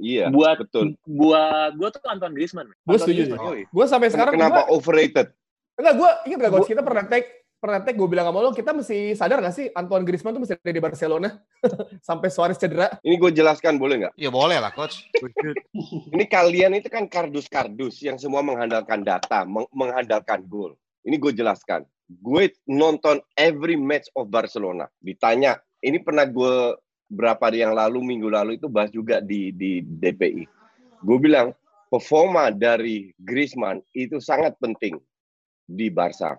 [0.00, 0.96] Iya, buat betul.
[1.04, 3.68] buat gue tuh Antoine Griezmann Gua Antoine setuju.
[3.68, 5.28] Gue sampai sekarang Kenapa gua, overrated?
[5.76, 7.24] enggak gue ingat gak coach Gua- kita pernah tag
[7.60, 10.56] pernah tag gue bilang sama lo kita mesti sadar gak sih Antoine Griezmann tuh mesti
[10.56, 11.28] ada di Barcelona
[12.08, 12.96] sampai Suarez cedera.
[13.04, 14.12] Ini gue jelaskan boleh nggak?
[14.16, 15.04] Ya boleh lah coach.
[16.16, 20.74] Ini kalian itu kan kardus-kardus yang semua mengandalkan data, meng- mengandalkan gol.
[21.04, 21.84] Ini gue jelaskan.
[22.08, 24.88] Gue nonton every match of Barcelona.
[24.98, 26.74] Ditanya, ini pernah gue
[27.12, 30.48] berapa hari yang lalu, minggu lalu itu bahas juga di, di DPI.
[31.04, 31.52] Gue bilang,
[31.90, 34.96] performa dari Griezmann itu sangat penting
[35.66, 36.38] di Barca.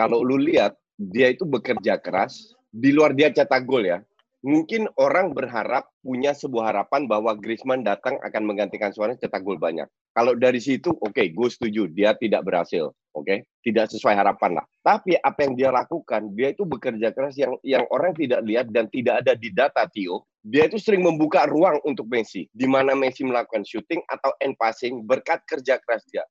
[0.00, 4.00] Kalau lu lihat, dia itu bekerja keras, di luar dia cetak gol ya,
[4.40, 9.84] mungkin orang berharap punya sebuah harapan bahwa Griezmann datang akan menggantikan Suarez cetak gol banyak.
[10.16, 11.84] Kalau dari situ, oke, gue setuju.
[11.92, 14.64] Dia tidak berhasil, oke, tidak sesuai harapan lah.
[14.80, 18.88] Tapi apa yang dia lakukan, dia itu bekerja keras yang yang orang tidak lihat dan
[18.88, 20.24] tidak ada di data Tio.
[20.40, 25.04] Dia itu sering membuka ruang untuk Messi, di mana Messi melakukan shooting atau end passing
[25.04, 26.24] berkat kerja keras dia.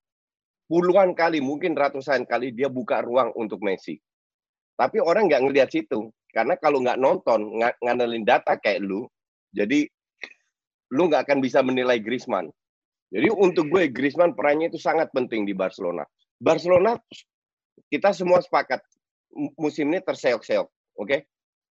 [0.70, 3.98] Puluhan kali, mungkin ratusan kali dia buka ruang untuk Messi.
[4.78, 6.14] Tapi orang nggak ngelihat situ.
[6.30, 9.10] Karena kalau nggak nonton, nggak ngandelin data kayak lu,
[9.50, 9.90] jadi
[10.94, 12.54] lu nggak akan bisa menilai Griezmann.
[13.10, 16.06] Jadi untuk gue Griezmann perannya itu sangat penting di Barcelona.
[16.38, 16.94] Barcelona
[17.90, 18.86] kita semua sepakat
[19.58, 20.68] musim ini terseok-seok,
[21.02, 21.18] oke?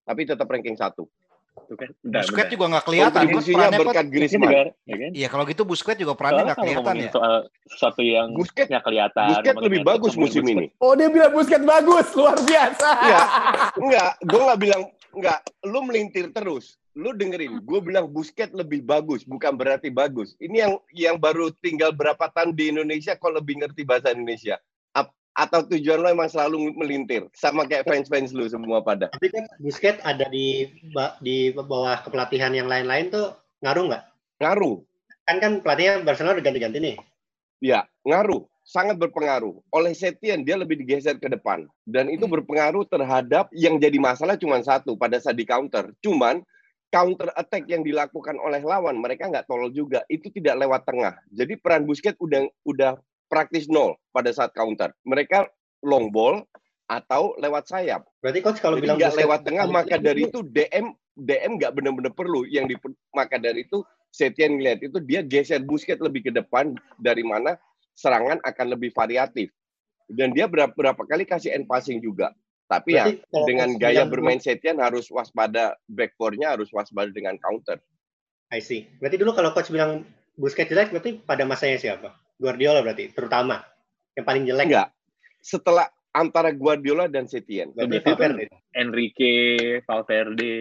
[0.02, 1.06] Tapi tetap ranking satu.
[1.64, 2.52] Tuh kan, bentar, Busquets bentar.
[2.52, 4.52] juga nggak kelihatan Kontribusinya berkat Griezmann.
[4.84, 5.10] ya kan?
[5.12, 7.10] Iya kalau gitu Busquets juga perannya nggak kelihatan ya.
[7.10, 9.28] soal sesuatu yang Busquets- nggak kelihatan.
[9.30, 10.66] Busquets lebih bagus musim ini.
[10.78, 12.88] Oh dia bilang Busquets bagus, luar biasa.
[13.02, 13.20] Iya.
[13.82, 15.38] Enggak, gue nggak bilang enggak.
[15.64, 16.76] Lu melintir terus.
[16.92, 20.34] Lu dengerin, gue bilang Busquets lebih bagus, bukan berarti bagus.
[20.36, 24.58] Ini yang yang baru tinggal berapa tahun di Indonesia kok lebih ngerti bahasa Indonesia.
[25.38, 29.06] Atau tujuan lo emang selalu melintir sama kayak fans-fans lu semua pada.
[29.14, 30.66] Tapi kan Busquets ada di
[31.22, 34.04] di bawah kepelatihan yang lain-lain tuh ngaruh nggak?
[34.42, 34.82] Ngaruh.
[35.30, 36.96] Kan kan pelatihnya Barcelona udah ganti-ganti nih.
[37.62, 38.50] Ya, ngaruh.
[38.68, 39.64] Sangat berpengaruh.
[39.72, 41.64] Oleh Setien, dia lebih digeser ke depan.
[41.88, 45.88] Dan itu berpengaruh terhadap yang jadi masalah cuma satu pada saat di counter.
[46.04, 46.44] Cuman
[46.92, 50.04] counter attack yang dilakukan oleh lawan, mereka nggak tolol juga.
[50.12, 51.14] Itu tidak lewat tengah.
[51.32, 52.92] Jadi peran Busquets udah udah
[53.28, 54.92] praktis nol pada saat counter.
[55.04, 55.46] Mereka
[55.84, 56.42] long ball
[56.88, 58.08] atau lewat sayap.
[58.24, 62.12] Berarti coach kalau Jadi bilang nggak lewat tengah, maka dari itu DM DM nggak benar-benar
[62.16, 62.48] perlu.
[62.48, 62.74] Yang di,
[63.12, 67.60] maka dari itu Setien ngeliat itu dia geser Busquets lebih ke depan dari mana
[67.92, 69.52] serangan akan lebih variatif.
[70.08, 72.32] Dan dia berapa, berapa kali kasih end passing juga.
[72.68, 77.36] Tapi ya Berarti kalau dengan gaya bermain Setien harus waspada back four-nya harus waspada dengan
[77.36, 77.76] counter.
[78.48, 78.88] I see.
[78.96, 80.08] Berarti dulu kalau coach bilang
[80.40, 82.14] Busquets jelek, berarti pada masanya siapa?
[82.38, 83.60] Guardiola berarti, terutama.
[84.14, 84.66] Yang paling jelek.
[84.70, 84.88] Enggak.
[85.42, 88.44] Setelah antara Guardiola dan Setien Berarti Berarti itu Valverde.
[88.74, 89.36] Enrique,
[89.86, 90.56] Valverde,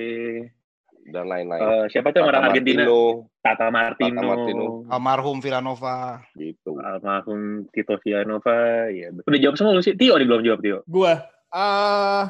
[1.07, 1.61] dan lain-lain.
[1.63, 2.83] eh, siapa tuh orang Argentina?
[2.83, 4.65] Martino, Tata Martino, Tata Martino.
[4.91, 6.19] Almarhum Villanova.
[6.35, 6.71] gitu.
[6.83, 8.91] almarhum Tito Villanova.
[8.91, 9.95] Ya, udah jawab semua lu sih?
[9.95, 10.77] Tio nih belum jawab Tio.
[10.83, 11.13] Gue,
[11.55, 12.23] uh,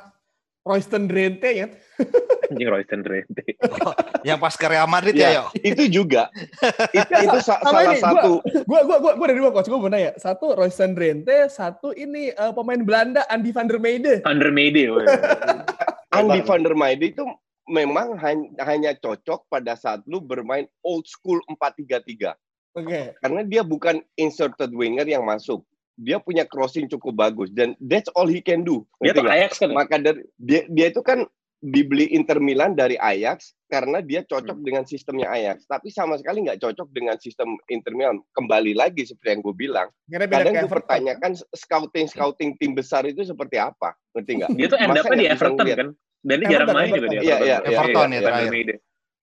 [0.67, 1.67] Royston Drenthe ya.
[2.47, 3.43] Anjing Royston Drenthe.
[4.27, 5.27] Yang pas ke Real Madrid Ya.
[5.31, 5.43] ya, yo.
[5.63, 6.27] Itu juga.
[6.97, 9.79] itu itu sa- Sama salah ini, satu Gue gue gue gue dari dua coach gue
[9.79, 10.11] mau nanya.
[10.15, 14.19] Satu Royston Drenthe, satu ini eh, pemain Belanda Andy van der Meijde.
[14.21, 14.91] Van der Meijde.
[16.17, 17.23] Andy van der Meijde itu
[17.67, 22.35] memang hanya, hanya cocok pada saat lu bermain old school 4-3-3.
[22.77, 23.17] Oke.
[23.17, 25.65] karena dia bukan inserted winger yang masuk.
[25.97, 28.85] Dia punya crossing cukup bagus dan that's all he can do.
[29.01, 29.25] Dia tuh?
[29.25, 29.73] Ajax kan.
[29.73, 29.75] ya?
[29.75, 31.25] Maka dari dia dia itu kan
[31.57, 36.61] dibeli Inter Milan dari Ajax karena dia cocok dengan sistemnya Ajax, tapi sama sekali nggak
[36.61, 38.21] cocok dengan sistem Inter Milan.
[38.37, 40.69] Kembali lagi seperti yang gue bilang, kadang gue Everton.
[40.69, 44.49] pertanyakan scouting scouting tim besar itu seperti apa, ngerti nggak?
[44.53, 45.77] Dia tuh end up-nya di Everton ngeliat?
[45.81, 45.89] kan.
[46.21, 47.25] Dan dia jarang main juga di Everton.
[47.25, 47.25] Everton.
[47.25, 48.51] Iya, iya, Everton ya terakhir.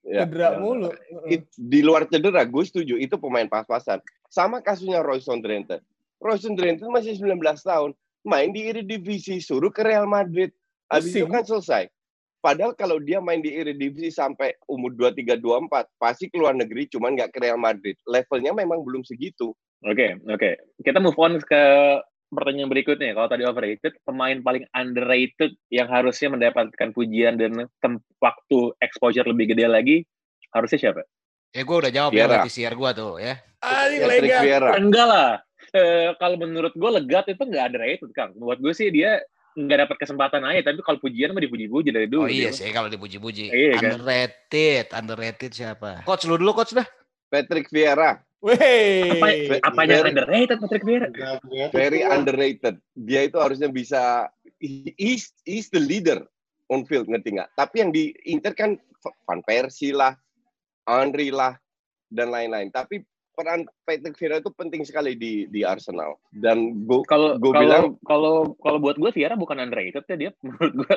[0.05, 0.21] Ya.
[0.29, 0.89] Cedera mulu.
[1.33, 4.03] It- di luar cedera, gue setuju itu pemain pas-pasan.
[4.29, 5.81] Sama kasusnya Royston Drenthe.
[6.25, 7.93] Royston Drenthe masih 19 tahun,
[8.25, 10.49] main di Eredivisie, suruh ke Real Madrid.
[10.89, 11.85] Habis itu kan selesai.
[12.41, 17.33] Padahal kalau dia main di Eredivisie sampai umur 23 24, pasti keluar negeri cuman nggak
[17.37, 17.97] ke Real Madrid.
[18.09, 19.53] Levelnya memang belum segitu.
[19.85, 20.51] Oke, oke.
[20.81, 21.63] Kita move on ke
[22.33, 23.13] pertanyaan berikutnya.
[23.13, 27.69] Kalau tadi overrated, pemain paling underrated yang harusnya mendapatkan pujian dan
[28.21, 29.97] waktu exposure lebih gede lagi,
[30.53, 31.05] harusnya siapa?
[31.55, 32.31] Ya gue udah jawab ya Vieira.
[32.33, 33.35] berarti siar gue tuh ya.
[34.05, 34.39] Lega.
[34.43, 34.71] Vieira.
[34.77, 35.31] Enggak lah.
[35.75, 38.31] Eh, kalau menurut gue Legat itu nggak underrated, Kang.
[38.39, 39.19] Buat gue sih dia
[39.59, 42.27] nggak dapat kesempatan aja, tapi kalau pujian mah dipuji-puji dari dulu.
[42.27, 42.59] Oh iya dia.
[42.63, 43.51] sih kalau dipuji-puji.
[43.51, 43.99] Iya kan?
[43.99, 46.07] Underrated, underrated siapa?
[46.07, 46.87] Coach lu dulu coach dah.
[47.27, 49.19] Patrick Vieira, Wey.
[49.19, 49.27] Apa,
[49.73, 51.09] apanya Very- underrated Patrick Vieira?
[51.73, 52.77] very underrated.
[52.93, 54.29] Dia itu harusnya bisa
[54.61, 56.23] he's, he's the leader
[56.69, 57.51] on field, ngerti nggak?
[57.57, 58.77] Tapi yang di Inter kan
[59.25, 60.13] Van Persie lah,
[60.85, 61.57] Henry lah,
[62.13, 62.69] dan lain-lain.
[62.69, 63.01] Tapi
[63.35, 66.17] peran Patrick Vieira itu penting sekali di di Arsenal.
[66.31, 70.31] Dan gue Kalau Gua kalau bilang- kalau kalau buat gue Vieira bukan underrated ya dia
[70.45, 70.95] menurut gue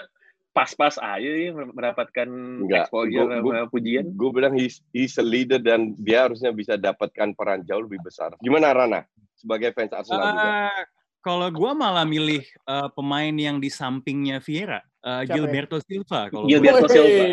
[0.51, 2.25] pas-pas aja dia mendapatkan
[2.61, 2.87] Enggak.
[2.87, 4.05] exposure Gua- gua- sama pujian.
[4.09, 8.33] gue bilang he's, he's a leader dan dia harusnya bisa dapatkan peran jauh lebih besar.
[8.39, 9.01] Gimana Rana
[9.33, 10.49] sebagai fans Arsenal juga?
[10.71, 10.83] Eh,
[11.19, 15.33] kalau gue malah milih eh, pemain yang di sampingnya Vieira, eh, Siapa ya?
[15.37, 16.21] Gilberto Silva.
[16.27, 16.45] Kalau.
[16.45, 16.87] Gilberto.
[16.87, 17.25] Silva.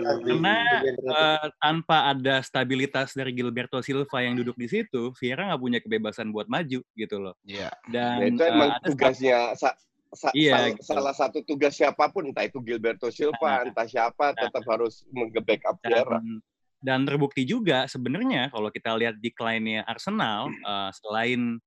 [0.00, 0.56] Karena
[0.90, 6.30] Eh, tanpa ada stabilitas dari Gilberto Silva yang duduk di situ, Vieira nggak punya kebebasan
[6.30, 7.34] buat maju gitu loh.
[7.42, 7.68] Iya.
[7.86, 9.76] Dan Ya, itu eh, emang ada tugasnya sa-
[10.10, 10.82] sa- Iya, sal- gitu.
[10.82, 13.68] salah satu tugas siapa pun entah itu Gilberto Silva Nah.
[13.68, 16.18] entah siapa tetap harus nge-backup Vieira.
[16.18, 16.26] dan,
[16.80, 21.60] dan terbukti juga sebenarnya kalau kita lihat decline-nya Arsenal eh, selain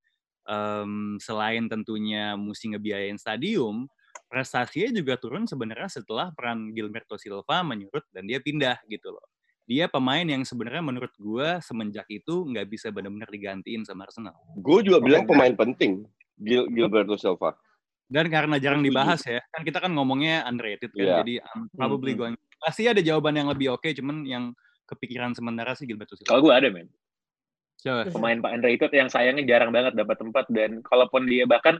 [0.44, 3.88] em, selain tentunya mesti ngebiayain stadium
[4.26, 9.26] prestasinya juga turun sebenarnya setelah peran Gilberto Silva menyurut dan dia pindah gitu loh
[9.64, 14.82] dia pemain yang sebenarnya menurut gua semenjak itu nggak bisa benar-benar digantiin sama Arsenal Gue
[14.82, 16.04] juga bilang pemain penting
[16.36, 17.56] Gil Gilberto Silva.
[18.06, 21.16] dan karena jarang dibahas ya kan kita kan ngomongnya underrated kan Iya.
[21.22, 22.20] jadi I'm probably Hmm.
[22.20, 24.44] going pasti ada jawaban yang lebih oke cuman yang
[24.84, 26.92] kepikiran sementara sih Gilberto Silva Kalau gue ada men.
[27.78, 28.08] Coba.
[28.08, 31.80] Pemain Pak underrated yang sayangnya jarang banget dapat tempat dan kalaupun dia bahkan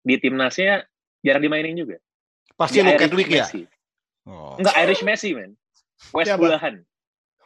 [0.00, 0.86] di timnasnya
[1.26, 1.98] jarang dimainin juga.
[2.54, 3.46] Pasti look at Irish ya.
[4.26, 4.54] Oh.
[4.56, 5.58] Enggak Irish Messi men.
[6.14, 6.40] West Siapa?
[6.40, 6.74] Bulahan.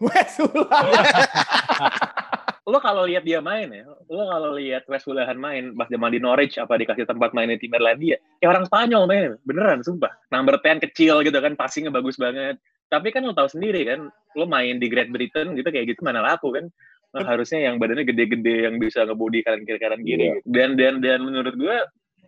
[0.01, 0.71] Wes ulah.
[2.71, 6.23] lo kalau lihat dia main ya, lo kalau lihat West Bulahan main pas zaman di
[6.23, 10.09] Norwich apa dikasih tempat main di tim Irlandia, ya orang Spanyol main, beneran sumpah.
[10.31, 12.57] Number 10 kecil gitu kan, passingnya bagus banget.
[12.88, 16.23] Tapi kan lo tahu sendiri kan, lo main di Great Britain gitu kayak gitu mana
[16.23, 16.71] laku kan.
[17.11, 20.31] Nah, harusnya yang badannya gede-gede yang bisa ngebody kanan kiri kanan kiri.
[20.31, 20.47] Gitu.
[20.47, 21.77] Dan dan dan menurut gue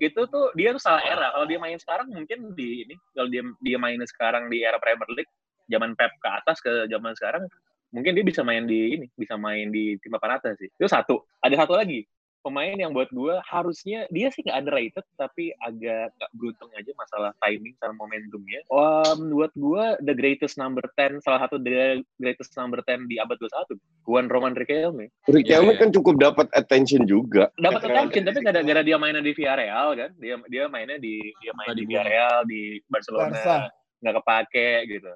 [0.03, 1.31] itu tuh dia tuh salah era.
[1.31, 5.11] Kalau dia main sekarang mungkin di ini kalau dia dia main sekarang di era Premier
[5.15, 5.31] League
[5.71, 7.47] zaman Pep ke atas ke zaman sekarang
[7.95, 10.69] mungkin dia bisa main di ini bisa main di tim papan atas sih.
[10.69, 11.23] Itu satu.
[11.39, 12.03] Ada satu lagi
[12.43, 17.31] pemain yang buat gue harusnya dia sih nggak underrated tapi agak nggak beruntung aja masalah
[17.39, 18.61] timing sama momentumnya.
[18.69, 23.39] Um, buat gue the greatest number 10 salah satu the greatest number 10 di abad
[23.39, 25.09] 21 Juan Roman Riquelme.
[25.31, 25.81] Riquelme iya.
[25.81, 27.49] kan cukup dapat attention juga.
[27.57, 28.11] dapat Keren.
[28.11, 30.11] attention tapi gara-gara dia mainnya di Villarreal kan?
[30.19, 33.71] Dia dia mainnya di dia main di Villarreal di Barcelona.
[34.03, 35.13] Nggak kepake gitu.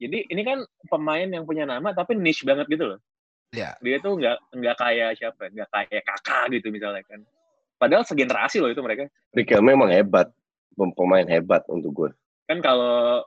[0.00, 3.00] Jadi ini kan pemain yang punya nama tapi niche banget gitu loh
[3.50, 3.74] Iya.
[3.82, 7.20] dia tuh nggak nggak kayak siapa nggak kayak kakak gitu misalnya kan.
[7.76, 9.10] Padahal segenerasi loh itu mereka.
[9.34, 10.30] Riquelme memang hebat,
[10.76, 12.10] Pem- pemain hebat untuk gue.
[12.46, 13.22] kan kalau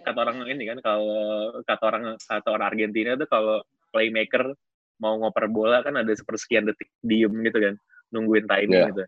[0.00, 1.12] kata orang ini kan kalau
[1.60, 3.60] kata orang kata orang Argentina tuh kalau
[3.92, 4.56] playmaker
[4.96, 7.74] mau ngoper bola kan ada sepersekian detik diem gitu kan
[8.08, 8.88] nungguin timing Iya.
[8.92, 9.04] gitu.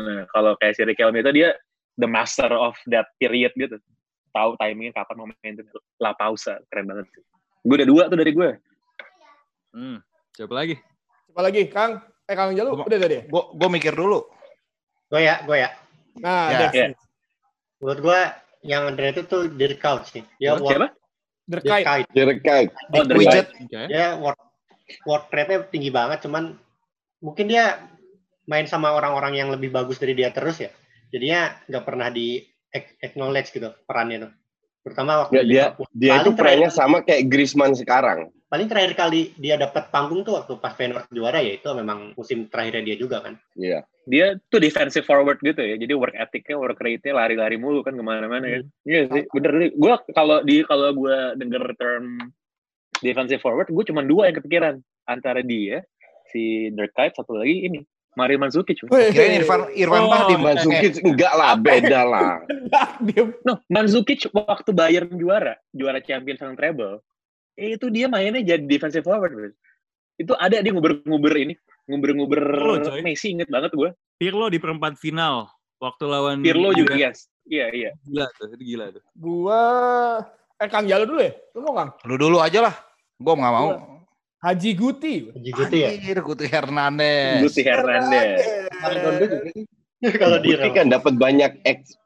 [0.00, 1.56] Nah kalau kayak si Riquelme itu dia
[1.96, 3.76] the master of that period gitu.
[4.32, 5.64] Tahu timingnya kapan momentum
[5.96, 7.08] la pausa keren banget.
[7.12, 7.24] Sih
[7.64, 8.48] gue udah dua tuh dari gue
[9.74, 9.98] Hmm,
[10.32, 10.78] coba lagi.
[11.26, 11.62] Siapa lagi?
[11.66, 11.92] Kang?
[12.24, 12.70] Eh Kang Jalu?
[12.72, 13.16] Gua- Udah tadi.
[13.26, 14.22] Gue gue mikir dulu.
[15.06, 15.70] Gue ya, gue ya.
[16.16, 16.58] Nah, Ya.
[16.60, 16.72] Dex.
[16.72, 16.86] Ya.
[17.76, 18.20] Menurut gue
[18.64, 20.22] yang underrated tuh Dirk Kuyt sih.
[20.38, 20.88] Dia work, siapa
[21.44, 21.64] Dirk
[22.08, 22.70] Dirk Kuyt.
[22.70, 23.46] oh dari widget.
[23.52, 23.80] Oke.
[23.86, 24.38] Dia work,
[25.04, 26.56] work rate-nya tinggi banget, cuman
[27.18, 27.82] mungkin dia
[28.44, 30.70] main sama orang-orang yang lebih bagus dari dia terus ya.
[31.10, 34.32] Jadinya nggak pernah di ac- acknowledge gitu perannya tuh.
[34.82, 35.86] Terutama waktu Ya, di dia Liverpool.
[35.92, 38.33] dia itu perannya sama kayak Griezmann sekarang.
[38.54, 42.46] Paling terakhir kali dia dapat panggung tuh waktu pas Feyenoord juara ya itu memang musim
[42.46, 43.34] terakhirnya dia juga kan.
[43.58, 43.82] Iya.
[44.06, 45.74] Dia tuh defensive forward gitu ya.
[45.74, 48.60] Jadi work ethicnya, work rate-nya lari-lari mulu kan ke mana-mana ya.
[48.86, 49.70] Iya sih, bener nih.
[49.74, 52.30] Gue kalau di kalau gue denger term
[53.02, 54.74] defensive forward, gue cuma dua yang kepikiran
[55.10, 55.82] antara dia,
[56.30, 57.82] si Dirk Kuyt, satu lagi ini
[58.14, 58.86] Mario Mandzukic.
[58.86, 60.38] Kirain Irfan Irfan Oh, Bahdim.
[60.46, 62.32] Mandzukic enggak lah, beda lah.
[63.42, 67.02] No, Mandzukic waktu Bayern juara, juara Champions sama treble,
[67.54, 69.32] itu dia mainnya jadi defensive forward.
[69.32, 69.50] bro.
[70.18, 71.54] Itu ada dia nguber-nguber ini,
[71.90, 73.02] nguber-nguber Oh, coy.
[73.02, 73.90] Messi inget banget gue.
[74.18, 75.50] Pirlo di perempat final
[75.82, 77.26] waktu lawan Pirlo juga, yes.
[77.44, 77.90] Iya, iya.
[78.08, 79.02] Gila tuh, itu gila tuh.
[79.18, 79.62] Gua
[80.56, 81.32] eh Kang Jalo dulu ya?
[81.52, 81.90] Lu mau Kang?
[82.08, 82.74] Lu dulu aja lah.
[83.20, 83.68] Gue nggak mau.
[84.44, 85.14] Haji Guti.
[85.40, 85.88] Gitu ya.
[85.92, 87.40] Anjir, Guti Hernandez.
[87.44, 88.40] Guti Hernandez.
[88.80, 89.64] Maradona juga sih.
[90.20, 91.96] Kalau di Guti kan dapat banyak X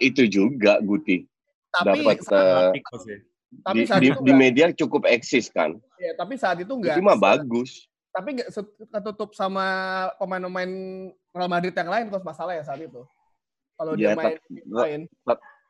[0.00, 1.24] itu juga Guti.
[1.70, 3.18] Tapi Dapat eh, ya.
[3.60, 5.74] Tapi di, saat di, itu di enggak, media cukup eksis kan.
[5.98, 6.96] ya, tapi saat itu enggak.
[6.96, 7.90] Itu mah bagus.
[8.10, 8.48] Tapi enggak
[8.90, 9.64] ketutup sama
[10.16, 10.70] pemain-pemain
[11.30, 13.02] Real Madrid yang lain kok masalah ya saat itu.
[13.74, 15.00] Kalau dia Ya, main tapi- main.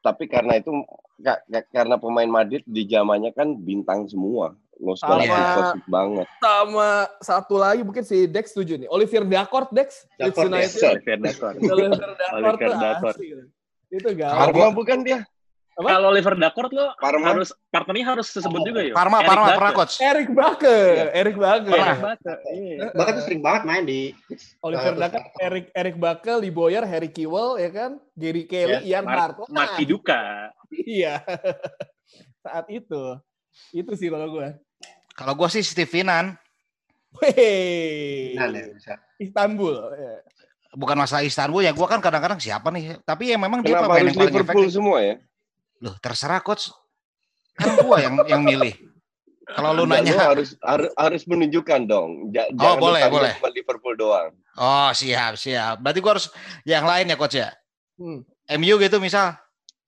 [0.00, 0.72] Tapi karena itu
[1.20, 4.56] ka- ka- karena pemain Madrid di zamannya kan bintang semua.
[4.80, 6.26] Nostalgia Sama- banget.
[6.40, 6.88] sama
[7.20, 8.88] satu lagi mungkin si Dex setuju nih.
[8.88, 10.80] Olivier Dacourt Dex Leeds Dacourt, United.
[10.80, 11.56] Olivier Dacourt.
[11.60, 13.28] Olivier Dacourt Olivier asik.
[13.92, 15.18] Itu gak Parma bukan dia?
[15.72, 17.32] Kalau Oliver Dacourt lo Parma.
[17.32, 18.92] harus partnernya harus disebut juga ya.
[18.92, 19.56] Parma, Eric Parma, Bakke.
[19.56, 19.94] pernah coach.
[19.98, 20.78] Eric Bakke,
[21.10, 21.72] Eric Bakke.
[21.72, 22.78] Eric Bakke, iya.
[22.90, 24.00] Tuh sering banget main di
[24.60, 29.04] Oliver Dacourt, Eric Eric Bakke, Lee Boyer, Harry Kewell ya kan, Gary Kelly, Ya, Ian
[29.04, 29.36] Mar- Hart.
[29.40, 30.52] Wah, Mati duka.
[30.68, 31.24] Iya.
[32.44, 33.16] Saat itu.
[33.70, 34.48] Itu sih kalau gue.
[35.12, 36.36] Kalau gue sih Steve Finan.
[37.10, 38.94] Nah, ya, bisa.
[39.16, 39.74] Istanbul.
[39.92, 40.14] ya.
[40.70, 41.72] Bukan masalah Istanbul ya.
[41.72, 43.00] Gue kan kadang-kadang siapa nih.
[43.02, 44.76] Tapi ya memang dia Kenapa pemain harus yang paling Liverpool efektif.
[44.76, 45.14] semua ya?
[45.80, 46.68] Loh terserah coach.
[47.56, 48.72] Kan gue yang yang milih.
[49.50, 52.30] Kalau lu nanya, lu harus, harus harus menunjukkan dong.
[52.30, 53.34] Ja- Oh, boleh, boleh.
[53.34, 54.30] cuma Liverpool doang.
[54.54, 55.80] oh siap siap.
[55.80, 56.26] Berarti gue harus
[56.62, 57.50] yang lain ya coach ya.
[57.98, 58.22] Hmm.
[58.56, 59.34] MU gitu misal.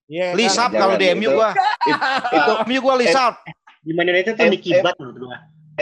[0.03, 0.83] Iya, Lisap kan?
[0.83, 1.49] kalau di MU itu- gue.
[2.35, 3.39] Itu MU gue Lisap.
[3.79, 4.45] Di Man United tuh
[4.99, 5.37] menurut gua.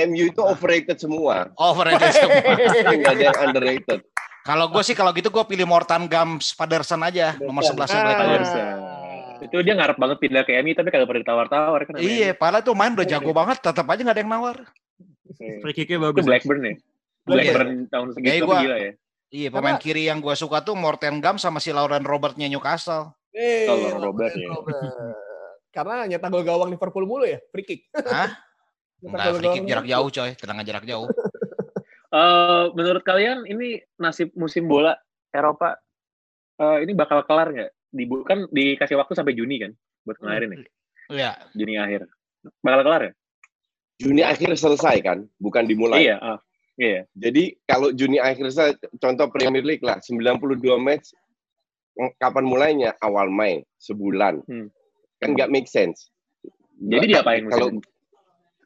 [0.07, 1.49] MU itu overrated semua.
[1.53, 2.41] Overrated semua.
[2.85, 3.99] Enggak ada yang underrated.
[4.41, 7.33] Kalau gue sih kalau gitu gue pilih Mortan Gams Paderson aja.
[7.37, 8.13] Nomor 11 Ah.
[8.15, 8.65] Paderson.
[9.41, 11.93] Itu dia ngarep banget pindah ke MU tapi kagak pernah ditawar-tawar kan.
[11.97, 14.57] Iya, padahal tuh main udah jago banget, tetap aja nggak ada yang nawar.
[15.41, 15.59] MU.
[15.65, 16.23] Free kick-nya Itu bagus.
[16.29, 16.75] Blackburn ya.
[17.25, 18.93] Blackburn tahun segitu gua- gila ya.
[19.31, 23.15] Iya, pemain kiri yang gue suka tuh Morten Gams sama si Lauren Robertnya Newcastle.
[23.31, 24.51] Eh, Kalau Robert ya.
[24.51, 24.75] Robert.
[25.71, 27.87] Karena nyetak gol gawang Liverpool mulu ya, free kick.
[27.95, 28.27] Hah?
[28.99, 31.07] Nyetak Enggak, gol free kick jarak jauh coy, tendangan jarak jauh.
[32.11, 34.99] Eh, menurut kalian ini nasib musim bola
[35.31, 35.79] Eropa
[36.59, 37.71] eh, ini bakal kelar nggak?
[37.91, 39.71] Di kan dikasih waktu sampai Juni kan
[40.07, 40.59] buat kemarin nih,
[41.11, 42.07] Iya, Juni akhir.
[42.63, 43.13] Bakal kelar ya?
[44.01, 46.09] Juni akhir selesai kan, bukan dimulai.
[46.09, 46.39] Iya, ah.
[46.79, 47.05] iya.
[47.13, 51.13] Jadi kalau Juni akhir selesai, contoh Premier League lah, 92 match,
[51.99, 52.97] ng- kapan mulainya?
[52.97, 54.41] Awal Mei, sebulan.
[54.47, 54.73] Hmm.
[55.21, 56.09] Kan nggak make sense.
[56.81, 57.79] Jadi diapain musim Kalau ini?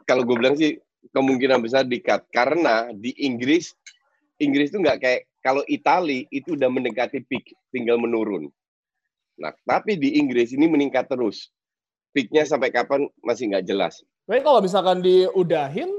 [0.08, 0.80] kalau gue bilang sih
[1.12, 3.76] kemungkinan besar di cut karena di Inggris
[4.40, 8.48] Inggris itu nggak kayak kalau Itali itu udah mendekati peak tinggal menurun.
[9.36, 11.52] Nah tapi di Inggris ini meningkat terus.
[12.10, 14.00] Peaknya sampai kapan masih nggak jelas.
[14.24, 15.92] Tapi kalau misalkan diudahin,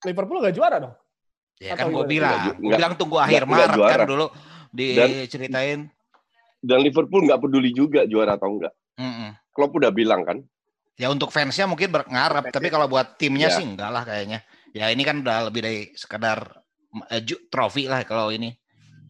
[0.00, 0.94] Liverpool nggak juara dong.
[1.58, 3.92] ya Atau kan gue bilang, Nggak, gue bilang tunggu akhir nggak Maret juara.
[3.92, 4.26] kan dulu
[4.70, 5.80] diceritain.
[6.60, 8.72] Dan Liverpool nggak peduli juga juara atau enggak.
[8.96, 9.34] Mm-mm.
[9.50, 10.38] Klopp udah bilang kan.
[10.96, 13.56] Ya untuk fansnya mungkin berngarap, tapi kalau buat timnya Ya.
[13.58, 14.40] sih enggak lah kayaknya.
[14.72, 16.62] Ya ini kan udah lebih dari sekedar
[17.10, 18.54] eh, ju- trofi lah kalau ini.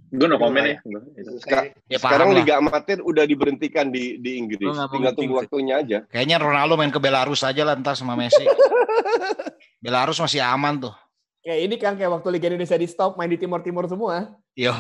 [0.07, 0.77] Gue no comment ya.
[0.81, 1.31] Gua- itu.
[1.41, 2.43] Ska- Ya sekarang paham lah.
[2.43, 4.63] Liga Amatir udah diberhentikan di di Inggris.
[4.63, 5.99] Tinggal tunggu waktunya aja.
[6.07, 8.43] Kayaknya Ronaldo main ke Belarus aja lah entar sama Messi.
[9.85, 10.95] Belarus masih aman tuh.
[11.43, 14.35] Kayak ini kan kayak waktu Liga Indonesia di stop main di Timur Timur semua.
[14.55, 14.75] Yo,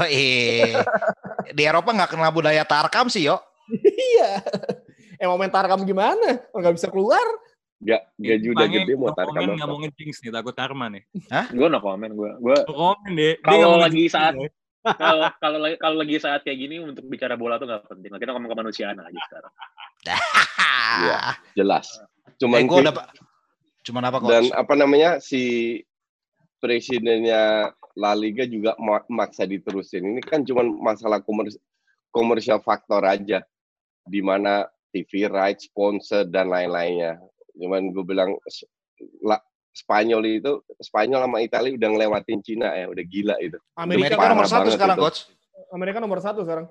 [1.57, 3.39] di Eropa nggak kenal budaya tarkam sih, yo.
[3.83, 4.43] iya.
[5.17, 6.43] Eh mau main tarkam gimana?
[6.51, 7.23] Nggak bisa keluar.
[7.77, 9.67] Gak gaji udah gede mau nggak apa.
[9.69, 11.05] mau nge-jinx nih, takut karma nih.
[11.53, 12.09] Gue no comment.
[12.11, 13.35] Gue gue No comment deh.
[13.37, 14.35] Dia Kalau lagi saat-.
[14.95, 18.11] Kalau kalau lagi kalau lagi saat kayak gini untuk bicara bola tuh nggak penting.
[18.15, 19.53] Kita ngomong kemanusiaan aja sekarang.
[20.97, 21.35] Iya.
[21.53, 21.87] Jelas.
[22.39, 22.95] Cuman Eh, gua
[23.83, 24.31] Cuman apa coach?
[24.31, 25.79] dan apa namanya si
[26.59, 30.05] presidennya La Liga juga ma- maksa diterusin.
[30.05, 31.57] Ini kan cuma masalah komers
[32.11, 33.45] komersial faktor aja,
[34.03, 37.21] di mana TV rights, sponsor dan lain-lainnya.
[37.55, 38.65] Cuman gue bilang s-
[39.21, 39.43] la-
[39.77, 43.61] Spanyol itu Spanyol sama Italia udah ngelewatin Cina ya, udah gila itu.
[43.77, 45.05] Amerika, parah nomor satu sekarang itu.
[45.05, 45.21] coach.
[45.69, 46.67] Amerika nomor satu sekarang.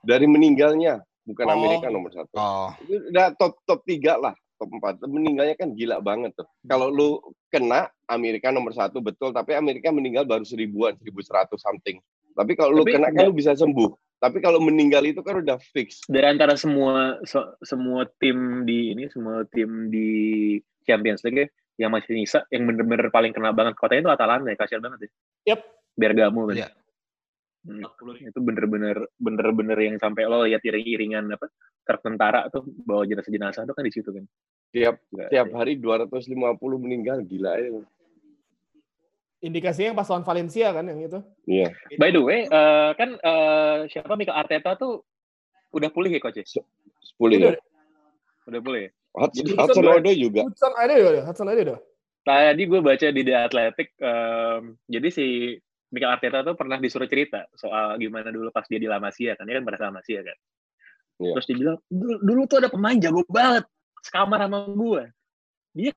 [0.00, 1.52] Dari meninggalnya, bukan Oh.
[1.52, 2.32] Amerika nomor satu.
[2.32, 5.04] Oh, Itu udah top top tiga lah, top empat.
[5.04, 6.48] Meninggalnya kan gila banget tuh.
[6.64, 12.00] Kalau lu kena Amerika nomor satu betul, tapi Amerika meninggal baru seribuan, seribu seratus something.
[12.32, 13.92] Tapi kalau lu kena kan lu bisa sembuh.
[14.16, 16.00] Tapi kalau meninggal itu kan udah fix.
[16.06, 20.08] Dari antara semua so- semua tim di ini semua tim di
[20.82, 21.48] Champions League ya,
[21.80, 25.10] yang masih nyisa yang bener-bener paling kena banget kotanya itu Atalanta ya kasihan banget ya.
[25.54, 25.60] Yep.
[25.96, 26.56] Bergamo kan.
[26.56, 26.68] Iya.
[27.62, 27.86] Hmm,
[28.18, 31.46] itu bener-bener bener-bener yang sampai lo lihat iring-iringan apa
[31.86, 34.26] truk tentara tuh bawa jenazah-jenazah tuh kan di situ kan.
[34.74, 35.54] Tiap Gila, tiap sih.
[35.54, 37.70] hari 250 meninggal gila ya.
[39.42, 41.18] Indikasinya yang pas lawan Valencia kan yang itu.
[41.46, 41.68] Iya.
[41.98, 45.06] By the way, eh, kan eh, siapa Mikel Arteta tuh
[45.74, 46.42] udah pulih ya coach?
[46.42, 46.62] ya?
[47.18, 47.54] 10 ya.
[48.46, 48.90] Udah pulih ya?
[49.12, 50.40] Hudson, Jadi Hudson Odoi juga.
[50.48, 51.78] Hudson ada ya, Hudson ada ya.
[52.22, 55.26] Tadi gue baca di The Athletic, em, jadi si
[55.92, 59.44] Mikel Arteta tuh pernah disuruh cerita soal gimana dulu pas dia di La Masia kan,
[59.44, 60.36] dia kan pernah La Masia kan.
[61.18, 61.32] Iya.
[61.36, 63.66] Terus dia bilang, dulu, dulu tuh ada pemain jago banget,
[64.00, 65.02] sekamar sama gue.
[65.76, 65.92] Dia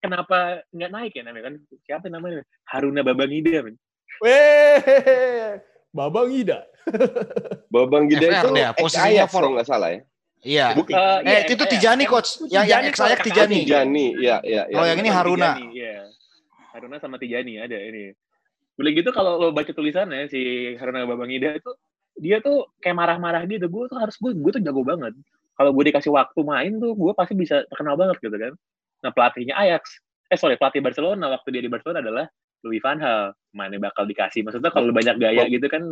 [0.00, 1.54] kenapa nggak naik ya namanya kan?
[1.84, 2.42] Siapa namanya?
[2.66, 3.62] Haruna Babangida.
[3.62, 3.76] men.
[4.18, 5.62] Weh,
[5.94, 6.66] Babang Ida.
[7.68, 10.00] Babang Gida FR itu ex posisinya kalau nggak salah ya.
[10.46, 10.66] Iya.
[10.74, 12.10] Buk- Eh, iya, itu iya, Tijani iya.
[12.10, 12.30] coach.
[12.46, 13.56] Yang yang ex kalau Tijani.
[13.66, 14.74] Tijani, ya, ya, ya.
[14.74, 15.50] Kalau yang ini Haruna.
[15.58, 15.96] Tijani, iya.
[16.70, 18.14] Haruna sama Tijani ada ini.
[18.78, 20.40] Udah gitu kalau lo baca tulisannya si
[20.78, 21.74] Haruna Babangida itu
[22.18, 23.66] dia tuh kayak marah-marah gitu.
[23.66, 25.18] Gue tuh harus gue gue tuh jago banget.
[25.58, 28.54] Kalau gue dikasih waktu main tuh gue pasti bisa terkenal banget gitu kan.
[29.02, 29.98] Nah pelatihnya Ajax,
[30.30, 32.26] eh sorry pelatih Barcelona waktu dia di Barcelona adalah
[32.62, 33.34] Louis van Gaal.
[33.50, 34.46] Mana bakal dikasih.
[34.46, 35.82] Maksudnya kalau banyak gaya gitu kan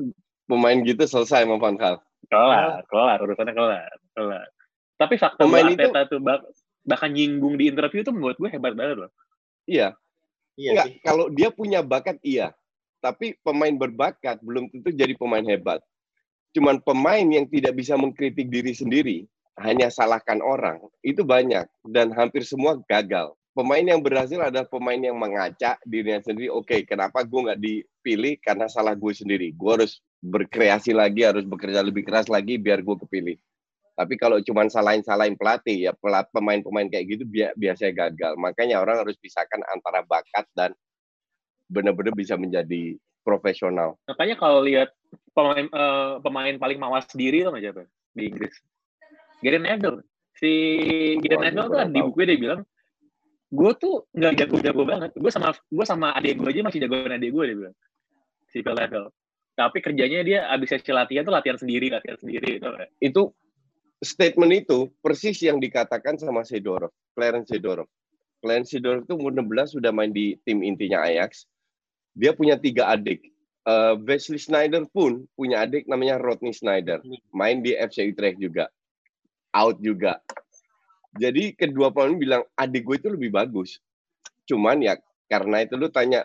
[0.47, 1.99] Pemain gitu selesai sama Van Gaal.
[2.29, 4.49] Kelar, kelar urusannya kelar, kelar.
[4.97, 6.47] Tapi fakta Pemain itu- Arteta tuh bak-
[6.87, 9.13] bahkan nyinggung di interview tuh menurut gue hebat banget loh.
[9.67, 9.95] Iya.
[10.57, 10.95] Iya Enggak, sih.
[11.05, 12.55] kalau dia punya bakat iya.
[13.05, 15.85] Tapi pemain berbakat belum tentu jadi pemain hebat.
[16.57, 19.29] Cuman pemain yang tidak bisa mengkritik diri sendiri,
[19.61, 23.37] hanya salahkan orang, itu banyak dan hampir semua gagal.
[23.53, 26.49] Pemain yang berhasil adalah pemain yang mengaca dirinya sendiri.
[26.53, 28.37] Oke, kenapa gue nggak dipilih?
[28.41, 29.53] Karena salah gue sendiri.
[29.57, 33.37] Gue harus berkreasi lagi, harus bekerja lebih keras lagi biar gue kepilih.
[33.97, 35.93] Tapi kalau cuma salahin-salahin pelatih, ya
[36.29, 38.37] pemain-pemain kayak gitu bi- biasanya gagal.
[38.37, 40.77] Makanya orang harus pisahkan antara bakat dan
[41.73, 43.97] benar-benar bisa menjadi profesional.
[44.05, 44.93] Makanya kalau lihat
[45.33, 48.55] pemain eh, pemain paling mawas diri tuh siapa di Inggris?
[49.41, 50.05] Gary Neville.
[50.37, 50.53] Si
[51.25, 52.61] Gary Neville tuh kurang di bukunya dia bilang,
[53.49, 55.11] gue tuh nggak jago-jago banget.
[55.17, 57.77] Gue sama gue sama adik gue aja masih jagoan adik gue dia bilang.
[58.53, 59.09] Si Phil Neville.
[59.57, 62.61] Tapi kerjanya dia abis sesi latihan tuh latihan sendiri, latihan sendiri.
[62.61, 62.69] Gitu.
[63.01, 63.23] Itu
[64.05, 67.89] statement itu persis yang dikatakan sama Sedorov, Clarence Sedorov.
[68.45, 71.49] Clarence Sedorov itu umur 16 sudah main di tim intinya Ajax.
[72.13, 73.33] Dia punya tiga adik.
[73.67, 77.01] Eh, Wesley Snyder pun punya adik namanya Rodney Snyder.
[77.33, 78.69] Main di FC Utrecht juga.
[79.57, 80.21] Out juga.
[81.17, 83.81] Jadi kedua pemain bilang adik gue itu lebih bagus.
[84.45, 85.01] Cuman ya
[85.33, 86.23] karena itu lu tanya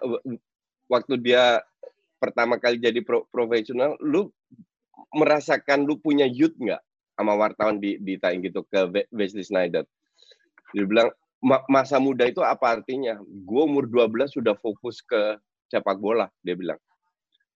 [0.91, 1.63] waktu dia
[2.21, 4.29] pertama kali jadi pro- profesional, lu
[5.17, 6.79] merasakan lu punya youth nggak
[7.17, 9.83] sama wartawan di ditanya gitu ke We- Wesley Snyder.
[10.71, 11.09] Dia bilang
[11.41, 13.17] "Ma- masa muda itu apa artinya?
[13.25, 16.77] Gue umur 12 sudah fokus ke sepak bola, dia bilang.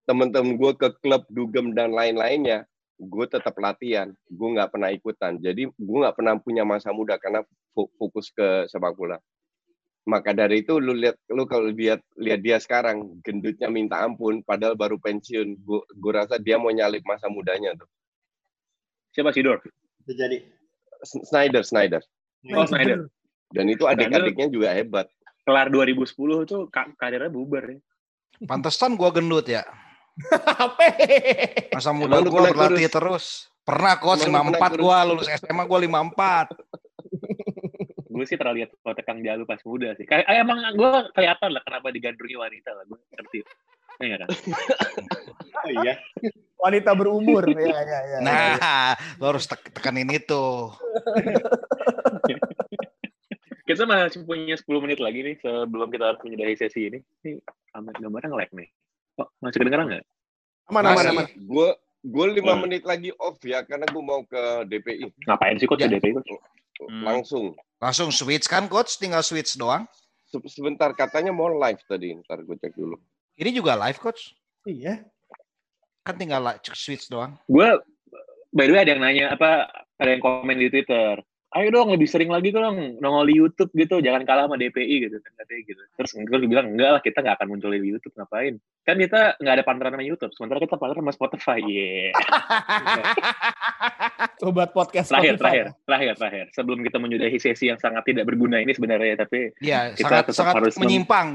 [0.09, 2.66] Temen-temen gue ke klub dugem dan lain-lainnya,
[2.97, 4.13] gue tetap latihan.
[4.30, 5.38] Gue nggak pernah ikutan.
[5.41, 7.41] Jadi gue nggak pernah punya masa muda karena
[7.74, 9.18] fo- fokus ke sepak bola.
[10.06, 14.78] Maka dari itu lu lihat lu kalau lihat lihat dia sekarang gendutnya minta ampun padahal
[14.78, 15.58] baru pensiun.
[15.66, 17.89] Gue gue rasa dia mau nyalip masa mudanya tuh.
[19.18, 19.66] Siapa sih Dor?
[20.06, 20.45] Itu jadi.
[21.01, 22.01] S- Snyder, Snyder.
[22.53, 23.10] Oh Snyder.
[23.49, 25.10] Dan itu adik-adiknya juga hebat.
[25.41, 27.80] Kelar 2010 tuh ka- karirnya bubar ya.
[28.45, 29.66] Pantesan gua gendut ya.
[30.62, 30.86] Apa?
[31.74, 32.93] Masa muda gua pernah berlatih kurus?
[32.93, 33.26] terus.
[33.66, 36.84] Pernah coach Emang lu pernah 54 gua lulus SMA gua 54.
[38.16, 40.03] Gue sih pernah lihat foto Kang Jalu pas muda sih.
[40.03, 42.84] Kayak eh, emang gue kelihatan lah kenapa digandrungi wanita lah.
[42.86, 43.39] Gue ngerti.
[43.97, 44.30] Iya kan?
[45.57, 45.93] Oh iya.
[46.55, 47.45] Wanita berumur.
[47.45, 48.18] ya, ya, ya.
[48.20, 50.72] Nah, lo harus tek- tekanin itu.
[53.66, 56.99] Kita masih punya 10 menit lagi nih sebelum kita harus menyudahi sesi ini.
[57.20, 58.70] Ini kamera gambarnya nge-lag nih.
[59.18, 60.05] Oh, masih kedengeran nggak?
[60.70, 61.26] Aman, aman, aman.
[61.36, 61.70] Gue
[62.01, 62.61] gue lima Hmm.
[62.61, 64.38] menit lagi off ya karena gue mau ke
[64.70, 65.89] DPI Ngapain sih kok Ya.
[65.89, 65.97] ya.
[65.97, 66.22] DP itu?
[66.86, 67.03] Hmm.
[67.03, 67.57] langsung.
[67.86, 69.86] Langsung switch kan coach, tinggal switch doang.
[70.25, 72.97] Se- Sebentar katanya mau live tadi, ntar gue cek dulu.
[73.38, 74.33] Ini juga live coach.
[74.65, 75.05] Iya.
[76.01, 76.41] Kan tinggal
[76.73, 77.38] switch doang.
[77.45, 77.69] Gue,
[78.49, 79.69] by the way ada yang nanya, apa
[80.01, 81.21] ada yang komen di Twitter.
[81.54, 85.18] Ayo dong lebih sering lagi dong nongol di YouTube gitu, jangan kalah sama DPI gitu
[85.20, 85.82] kan katanya gitu.
[85.96, 88.58] Terus gue bilang enggak lah kita nggak akan muncul di YouTube ngapain?
[88.82, 91.60] Kan kita nggak ada partneran sama YouTube, sementara kita partneran sama Spotify.
[91.76, 92.12] Yeah.
[94.38, 95.39] Sobat podcast terakhir, Spotify.
[95.39, 96.46] terakhir, terakhir, terakhir.
[96.52, 100.36] Sebelum kita menyudahi sesi yang sangat tidak berguna ini sebenarnya, tapi Iya, Kita sangat tetap
[100.36, 101.28] sangat harus mem- menyimpang,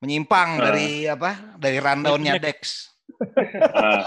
[0.00, 0.62] menyimpang Ah.
[0.64, 1.30] dari apa?
[1.56, 2.88] Dari rundownnya Dex.
[3.20, 4.04] uh,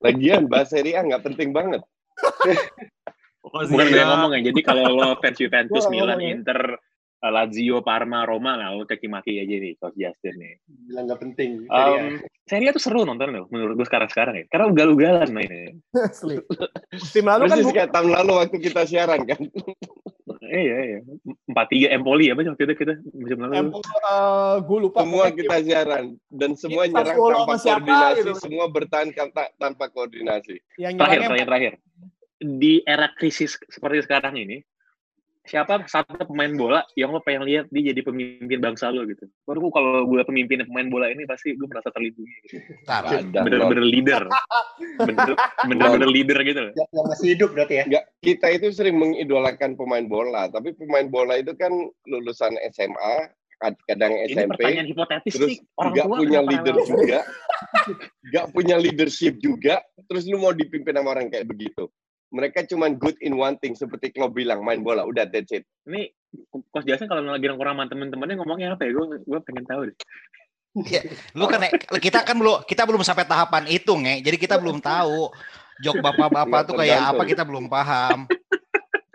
[0.00, 1.82] Lagian bahas Serie A nggak penting banget.
[3.48, 4.40] Pokoknya bukan gue yang ya, ngomong ya.
[4.52, 6.30] Jadi kalau lo fans Juventus, Milan, ngomong ya.
[6.36, 6.60] Inter,
[7.24, 10.54] uh, Lazio, Parma, Roma, lah lo caci maki aja nih, Coach Justin nih.
[10.68, 11.50] Bilang nggak penting.
[11.66, 14.44] Um, Serie A tuh seru nonton loh, menurut gue sekarang-sekarang ya.
[14.48, 15.72] Karena ugal-ugalan mainnya.
[16.08, 16.36] Asli.
[16.92, 19.40] Musim lalu kan Persis bu- kayak tahun lalu waktu kita siaran kan.
[20.48, 20.98] Eh, iya, iya.
[21.44, 23.52] Empat tiga Empoli apa waktu itu kita musim lalu.
[23.56, 24.98] Empol, eh, gue lupa.
[25.04, 28.32] Semua kita siaran dan semua Iya, nyerang tanpa sama siapa koordinasi, gitu.
[28.40, 30.56] semua bertahan tanpa, tanpa koordinasi.
[30.80, 31.72] yang Terakhir, terakhir, terakhir.
[32.38, 34.62] Di era krisis seperti sekarang ini,
[35.42, 39.24] siapa satu pemain bola yang lo pengen lihat dia jadi pemimpin bangsa lo gitu.
[39.48, 42.60] Baru kalau gue pemimpin pemain bola ini pasti gue merasa terlindungi gitu.
[43.48, 44.22] Bener-bener leader.
[45.02, 45.40] Bener-
[45.72, 46.72] Bener-bener leader gitu loh.
[46.76, 47.84] Yang masih hidup berarti ya.
[47.88, 51.72] Enggak, kita itu sering mengidolakan pemain bola, tapi pemain bola itu kan
[52.04, 53.14] lulusan SMA,
[53.58, 55.58] kad- kadang Ini SMP, pertanyaan hipotetis terus nih.
[55.74, 57.18] Orang nggak tua punya leader rela- juga,
[58.30, 59.74] nggak punya leadership juga,
[60.06, 61.88] terus lu mau dipimpin sama orang kayak begitu.
[62.28, 65.64] Mereka cuman good in one thing, seperti Klopp bilang, main bola, udah that's it.
[65.88, 66.12] Ini
[66.68, 68.92] Coach Jason kalau lagi nongkrong sama temen-temennya ngomongnya apa ya?
[68.92, 69.96] Gue gue pengen tahu deh.
[71.34, 71.64] lu kan
[71.98, 74.20] kita kan belum kita belum sampai tahapan itu, nge.
[74.20, 75.32] Jadi kita belum tahu
[75.80, 78.28] jok bapak-bapak tuh kayak apa kita belum paham.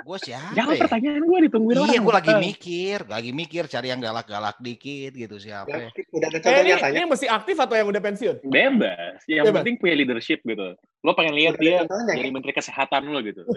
[0.04, 0.82] Gue siapa Jangan ya?
[0.84, 1.90] pertanyaan gue ditungguin orang.
[1.90, 5.90] Iya, gue lagi mikir, lagi mikir cari yang galak-galak dikit gitu siapa ya.
[5.90, 6.94] Yang udah ada Eh, contoh ini, nyatanya.
[6.94, 8.36] ini masih aktif atau yang udah pensiun?
[8.44, 9.18] Bebas.
[9.26, 9.56] Yang Bebas.
[9.58, 10.68] penting punya leadership gitu.
[11.00, 12.36] Lo pengen lihat dia contohnya, jadi kan?
[12.36, 13.42] menteri kesehatan lo gitu.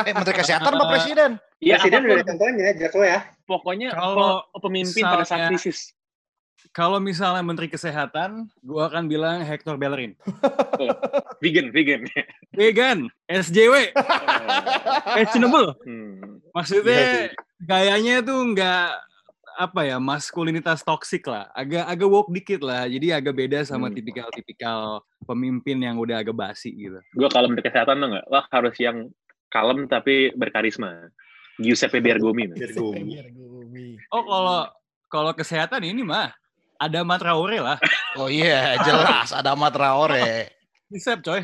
[0.00, 1.30] Eh, Menteri Kesehatan apa Presiden?
[1.58, 3.20] Iya, Presiden udah ada contohnya, Jadwal ya.
[3.44, 5.94] Pokoknya Kalau pe- pemimpin pada saat krisis.
[6.70, 10.14] Kalau misalnya Menteri Kesehatan, gua akan bilang Hector Bellerin.
[11.42, 12.02] Vegan, vegan.
[12.50, 13.94] Vegan, SJW,
[15.14, 15.74] fashionable.
[15.88, 16.42] Hmm.
[16.50, 17.30] Maksudnya
[17.62, 18.90] gayanya tuh nggak
[19.58, 22.86] apa ya maskulinitas toksik lah, agak agak woke dikit lah.
[22.86, 23.94] Jadi agak beda sama Hmm.
[23.94, 26.98] tipikal-tipikal pemimpin yang udah agak basi gitu.
[27.14, 29.10] Gue kalau menteri kesehatan tuh nggak, wah harus yang
[29.48, 31.10] kalem tapi berkarisma.
[31.58, 32.50] Giuseppe Bergomi.
[32.54, 33.22] Gue.
[33.34, 33.98] Gumi.
[34.14, 34.60] Oh kalau
[35.10, 36.30] kalau kesehatan ini mah
[36.78, 37.78] ada Traore lah.
[38.14, 40.54] Oh iya, jelas ada Ahmad Traore.
[40.88, 41.42] Disep coy.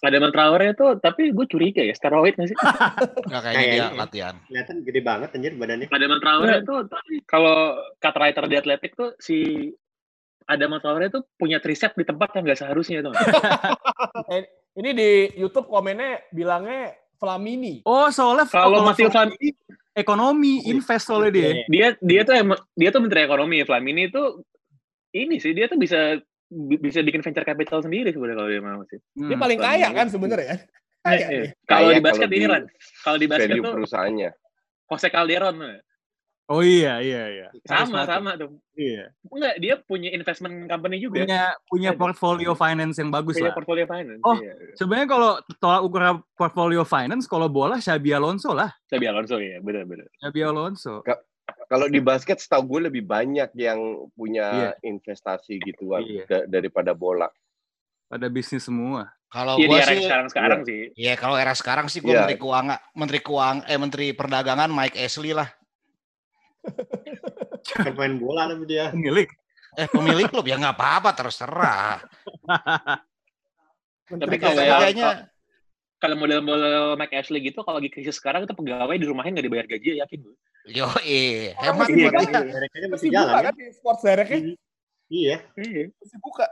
[0.00, 2.56] Ada Traore tuh, tapi gue curiga ya, steroid nggak sih?
[3.28, 4.34] Enggak kayaknya dia latihan.
[4.48, 5.88] Kelihatan gede banget anjir badannya.
[5.92, 9.68] Ada Traore tuh, tapi kalau cut writer di Atletik tuh si
[10.48, 13.12] ada Traore tuh punya tricep di tempat yang nggak seharusnya tuh.
[14.32, 14.48] Eh,
[14.80, 17.84] ini di YouTube komennya bilangnya Flamini.
[17.84, 19.52] Oh soalnya Kalau Matteo soal Flamini,
[20.00, 21.50] ekonomi invest soalnya dia.
[21.68, 22.34] dia dia tuh
[22.74, 23.62] dia tuh menteri ekonomi.
[23.62, 24.42] Flamini itu
[25.12, 26.16] ini sih dia tuh bisa
[26.48, 28.98] bi- bisa bikin venture capital sendiri sebenarnya kalau dia mau sih.
[29.14, 29.42] Dia Hmm.
[29.42, 30.56] paling kaya kan sebenarnya.
[31.00, 31.28] Kaya Iya.
[31.28, 31.42] dia.
[31.64, 32.64] Kalau Kaya di basket kalau ini Ran,
[33.00, 34.30] kalau di basket tuh perusahaannya.
[34.90, 35.56] Jose Calderon.
[36.50, 37.48] Oh iya iya iya.
[37.62, 38.10] sama Karismatik.
[38.10, 38.50] sama tuh.
[38.74, 39.04] Iya.
[39.22, 41.22] Enggak, dia punya investment company juga.
[41.22, 42.00] Punya punya Ada.
[42.02, 43.54] portfolio finance yang bagus Punya lah.
[43.54, 44.22] portfolio finance.
[44.26, 44.34] Oh.
[44.34, 44.52] Iya.
[44.74, 45.30] Sebenarnya kalau
[45.62, 46.02] tolak ukur
[46.34, 48.66] portfolio finance, kalau bola Xabi Alonso lah.
[48.90, 50.10] Xabi Alonso ya, benar-benar.
[50.18, 51.06] Xabi Alonso.
[51.70, 53.78] Kalau di basket setahu gue lebih banyak yang
[54.14, 56.24] punya investasi gituan Iya.
[56.26, 57.30] da- daripada bola.
[58.10, 59.06] Pada bisnis semua.
[59.30, 60.80] Kalau Iya di gua era sih yang sekarang-sekarang sih.
[60.98, 62.26] Ya kalau era sekarang sih gue Iya.
[62.26, 65.46] menteri keuangan, menteri keuang, eh menteri perdagangan Mike Ashley lah.
[67.80, 68.90] Bukan main bola tapi dia.
[68.92, 69.28] Pemilik.
[69.78, 72.02] Eh pemilik klub ya nggak apa-apa terserah.
[74.10, 75.30] Tapi kalau Kayaknya,
[76.00, 79.66] Kalau model-model Mike Ashley gitu, kalau lagi krisis sekarang itu pegawai di rumahnya nggak dibayar
[79.68, 80.34] gaji, ya, yakin gue.
[80.72, 82.40] yo eh hemat masih buat buka.
[82.40, 82.52] dia.
[82.52, 83.44] Mereka masih Masih jalan buka kan?
[83.44, 84.40] kan di Sports Direct-nya?
[85.12, 85.36] Iya.
[85.54, 86.46] Masih buka.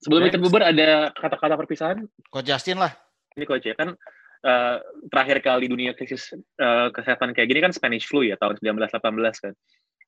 [0.00, 1.98] Sebelum kita bubar ada kata-kata perpisahan.
[2.28, 2.92] Coach Justin lah.
[3.34, 3.96] Ini coach ya kan
[4.44, 4.76] eh,
[5.12, 9.54] terakhir kali dunia krisis eh, kesehatan kayak gini kan Spanish flu ya tahun 1918 kan.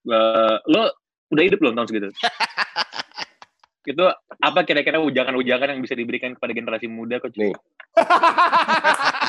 [0.03, 0.83] Eh, lo
[1.33, 2.09] udah hidup belum tahun segitu?
[3.83, 4.05] itu
[4.39, 7.35] apa kira-kira ujangan-ujangan yang bisa diberikan kepada generasi muda coach?
[7.39, 7.55] Nih.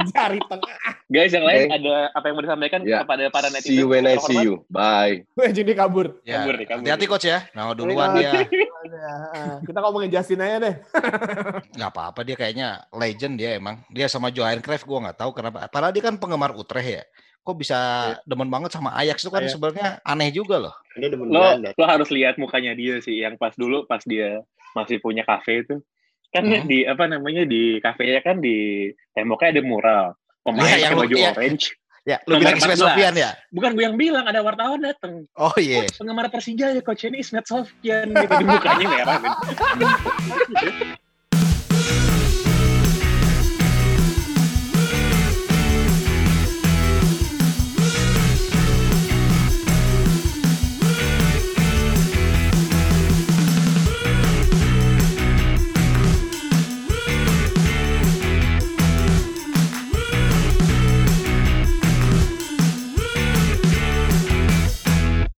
[0.10, 0.76] Jari tengah.
[1.06, 1.76] Guys yang lain Oke.
[1.76, 3.02] ada apa yang mau disampaikan Ya.
[3.02, 3.68] kepada para netizen?
[3.68, 4.62] See you when I see you.
[4.66, 5.26] Bye.
[5.34, 6.22] Jadi kabur.
[6.22, 7.44] Ya, Kabur nih, kabur hati-hati coach ya.
[7.50, 8.30] Nah duluan dia.
[9.66, 10.74] Kita ngomongin Justin aja deh.
[11.76, 13.82] nggak apa-apa dia kayaknya legend dia emang.
[13.88, 15.66] Dia sama Johan Cruyff gue nggak tahu kenapa.
[15.66, 17.04] Padahal dia kan penggemar Utrecht ya.
[17.40, 17.78] Kok bisa
[18.22, 19.56] demen banget sama Ajax itu kan Ajax.
[19.56, 20.74] sebenarnya aneh juga loh.
[20.94, 21.72] Dia demen lo Belanda.
[21.72, 24.44] lo harus lihat mukanya dia sih yang pas dulu pas dia
[24.76, 25.80] masih punya kafe itu
[26.30, 26.66] kan Hmm.
[26.66, 30.04] di apa namanya di kafenya kan di temboknya ada mural
[30.46, 31.30] pemain pakai yang baju iya.
[31.34, 31.74] orange.
[32.08, 32.80] Ya, lu bilang Ismet 14.
[32.80, 33.30] Sofian ya?
[33.52, 35.28] Bukan gue yang bilang, ada wartawan datang.
[35.36, 35.84] Oh iya.
[36.00, 39.20] Penggemar Persija ya coach ini Ismet Sofian gitu di mukanya merah.
[39.20, 40.96] Gitu.